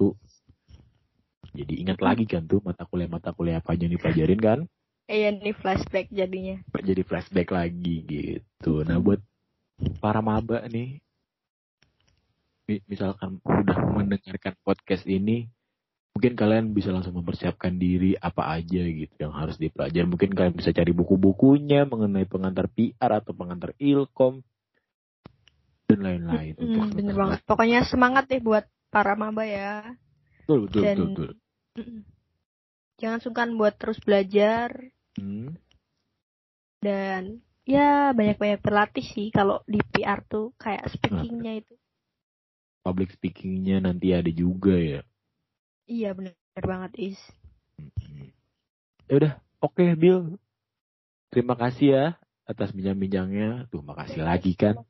Jadi 1.51 1.83
ingat 1.83 1.99
lagi 1.99 2.23
kan 2.23 2.47
tuh 2.47 2.63
mata 2.63 2.87
kuliah-mata 2.87 3.35
kuliah 3.35 3.59
apa 3.59 3.75
aja 3.75 3.83
yang 3.83 3.95
dipelajarin 3.99 4.39
kan? 4.39 4.59
Iya 5.11 5.35
nih 5.35 5.55
flashback 5.55 6.07
jadinya. 6.07 6.63
Jadi 6.71 7.01
flashback 7.03 7.51
lagi 7.51 7.95
gitu. 8.07 8.87
Nah 8.87 8.95
buat 9.03 9.19
para 9.99 10.23
maba 10.23 10.63
nih, 10.71 11.03
misalkan 12.87 13.43
udah 13.43 13.77
mendengarkan 13.91 14.55
podcast 14.63 15.03
ini, 15.03 15.51
mungkin 16.15 16.39
kalian 16.39 16.71
bisa 16.71 16.95
langsung 16.95 17.19
mempersiapkan 17.19 17.75
diri 17.75 18.15
apa 18.15 18.47
aja 18.55 18.83
gitu 18.87 19.11
yang 19.19 19.35
harus 19.35 19.59
dipelajari. 19.59 20.07
Mungkin 20.07 20.31
kalian 20.31 20.55
bisa 20.55 20.71
cari 20.71 20.95
buku-bukunya 20.95 21.83
mengenai 21.83 22.23
pengantar 22.23 22.71
PR 22.71 23.19
atau 23.19 23.35
pengantar 23.35 23.75
ilkom. 23.75 24.39
dan 25.91 26.07
lain-lain. 26.07 26.55
Hmm, 26.55 26.71
hmm 26.71 26.89
bener 26.95 27.15
banget. 27.19 27.39
Pokoknya 27.43 27.83
semangat 27.83 28.31
deh 28.31 28.39
buat 28.39 28.63
para 28.87 29.11
maba 29.19 29.43
ya. 29.43 29.91
Betul, 30.47 30.71
betul, 30.71 30.83
dan, 30.87 30.95
betul, 30.95 31.07
betul. 31.11 31.40
Jangan 33.01 33.19
sungkan 33.23 33.55
buat 33.55 33.79
terus 33.79 33.97
belajar. 34.03 34.91
Hmm. 35.15 35.55
Dan 36.81 37.41
ya 37.63 38.11
banyak-banyak 38.11 38.59
berlatih 38.59 39.05
sih 39.05 39.29
kalau 39.29 39.61
di 39.69 39.79
PR 39.79 40.25
tuh 40.25 40.51
kayak 40.59 40.89
speakingnya 40.91 41.63
itu. 41.63 41.73
Public 42.81 43.13
speakingnya 43.13 43.85
nanti 43.85 44.11
ada 44.11 44.29
juga 44.33 44.73
ya. 44.73 45.01
Iya 45.85 46.17
bener, 46.17 46.33
bener 46.53 46.65
banget 46.65 46.91
is. 47.13 47.19
Ya 49.05 49.13
udah, 49.17 49.33
oke 49.61 49.77
okay, 49.77 49.93
Bill. 49.93 50.37
Terima 51.31 51.55
kasih 51.55 51.87
ya 51.93 52.05
atas 52.49 52.73
bincang-bincangnya. 52.75 53.69
Tuh 53.69 53.85
makasih 53.85 54.25
lagi 54.25 54.57
kan. 54.57 54.81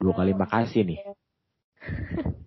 Dua 0.00 0.12
kali 0.16 0.32
makasih 0.36 0.84
nih. 0.86 0.98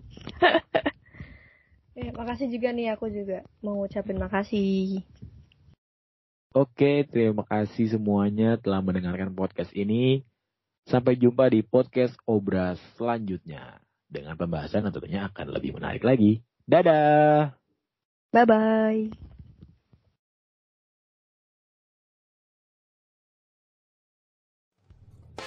makasih 2.23 2.47
juga 2.47 2.71
nih 2.71 2.95
aku 2.95 3.11
juga 3.11 3.43
mau 3.59 3.75
ngucapin 3.83 4.15
makasih. 4.15 5.03
Oke, 6.55 7.03
terima 7.11 7.43
kasih 7.43 7.91
semuanya 7.91 8.55
telah 8.55 8.79
mendengarkan 8.79 9.35
podcast 9.35 9.75
ini. 9.75 10.23
Sampai 10.87 11.19
jumpa 11.19 11.51
di 11.51 11.59
podcast 11.59 12.15
Obras 12.23 12.79
selanjutnya. 12.95 13.83
Dengan 14.07 14.39
pembahasan 14.39 14.87
tentunya 14.87 15.27
akan 15.27 15.51
lebih 15.51 15.75
menarik 15.75 16.05
lagi. 16.05 16.39
Dadah! 16.63 17.51
Bye-bye! 18.31 19.11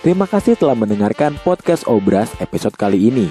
Terima 0.05 0.27
kasih 0.29 0.55
telah 0.61 0.77
mendengarkan 0.77 1.41
podcast 1.41 1.89
Obras 1.89 2.31
episode 2.39 2.77
kali 2.77 3.09
ini. 3.11 3.27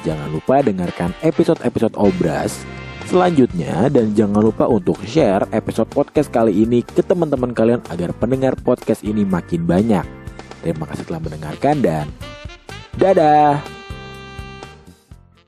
Jangan 0.00 0.28
lupa 0.32 0.64
dengarkan 0.64 1.12
episode-episode 1.20 1.94
Obras 2.00 2.64
selanjutnya 3.10 3.90
dan 3.90 4.14
jangan 4.14 4.38
lupa 4.38 4.70
untuk 4.70 5.02
share 5.02 5.42
episode 5.50 5.90
podcast 5.90 6.30
kali 6.30 6.62
ini 6.62 6.86
ke 6.86 7.02
teman-teman 7.02 7.50
kalian 7.50 7.82
agar 7.90 8.14
pendengar 8.14 8.54
podcast 8.62 9.02
ini 9.02 9.26
makin 9.26 9.66
banyak. 9.66 10.06
Terima 10.62 10.86
kasih 10.86 11.10
telah 11.10 11.22
mendengarkan 11.24 11.76
dan 11.82 12.06
dadah. 12.94 13.79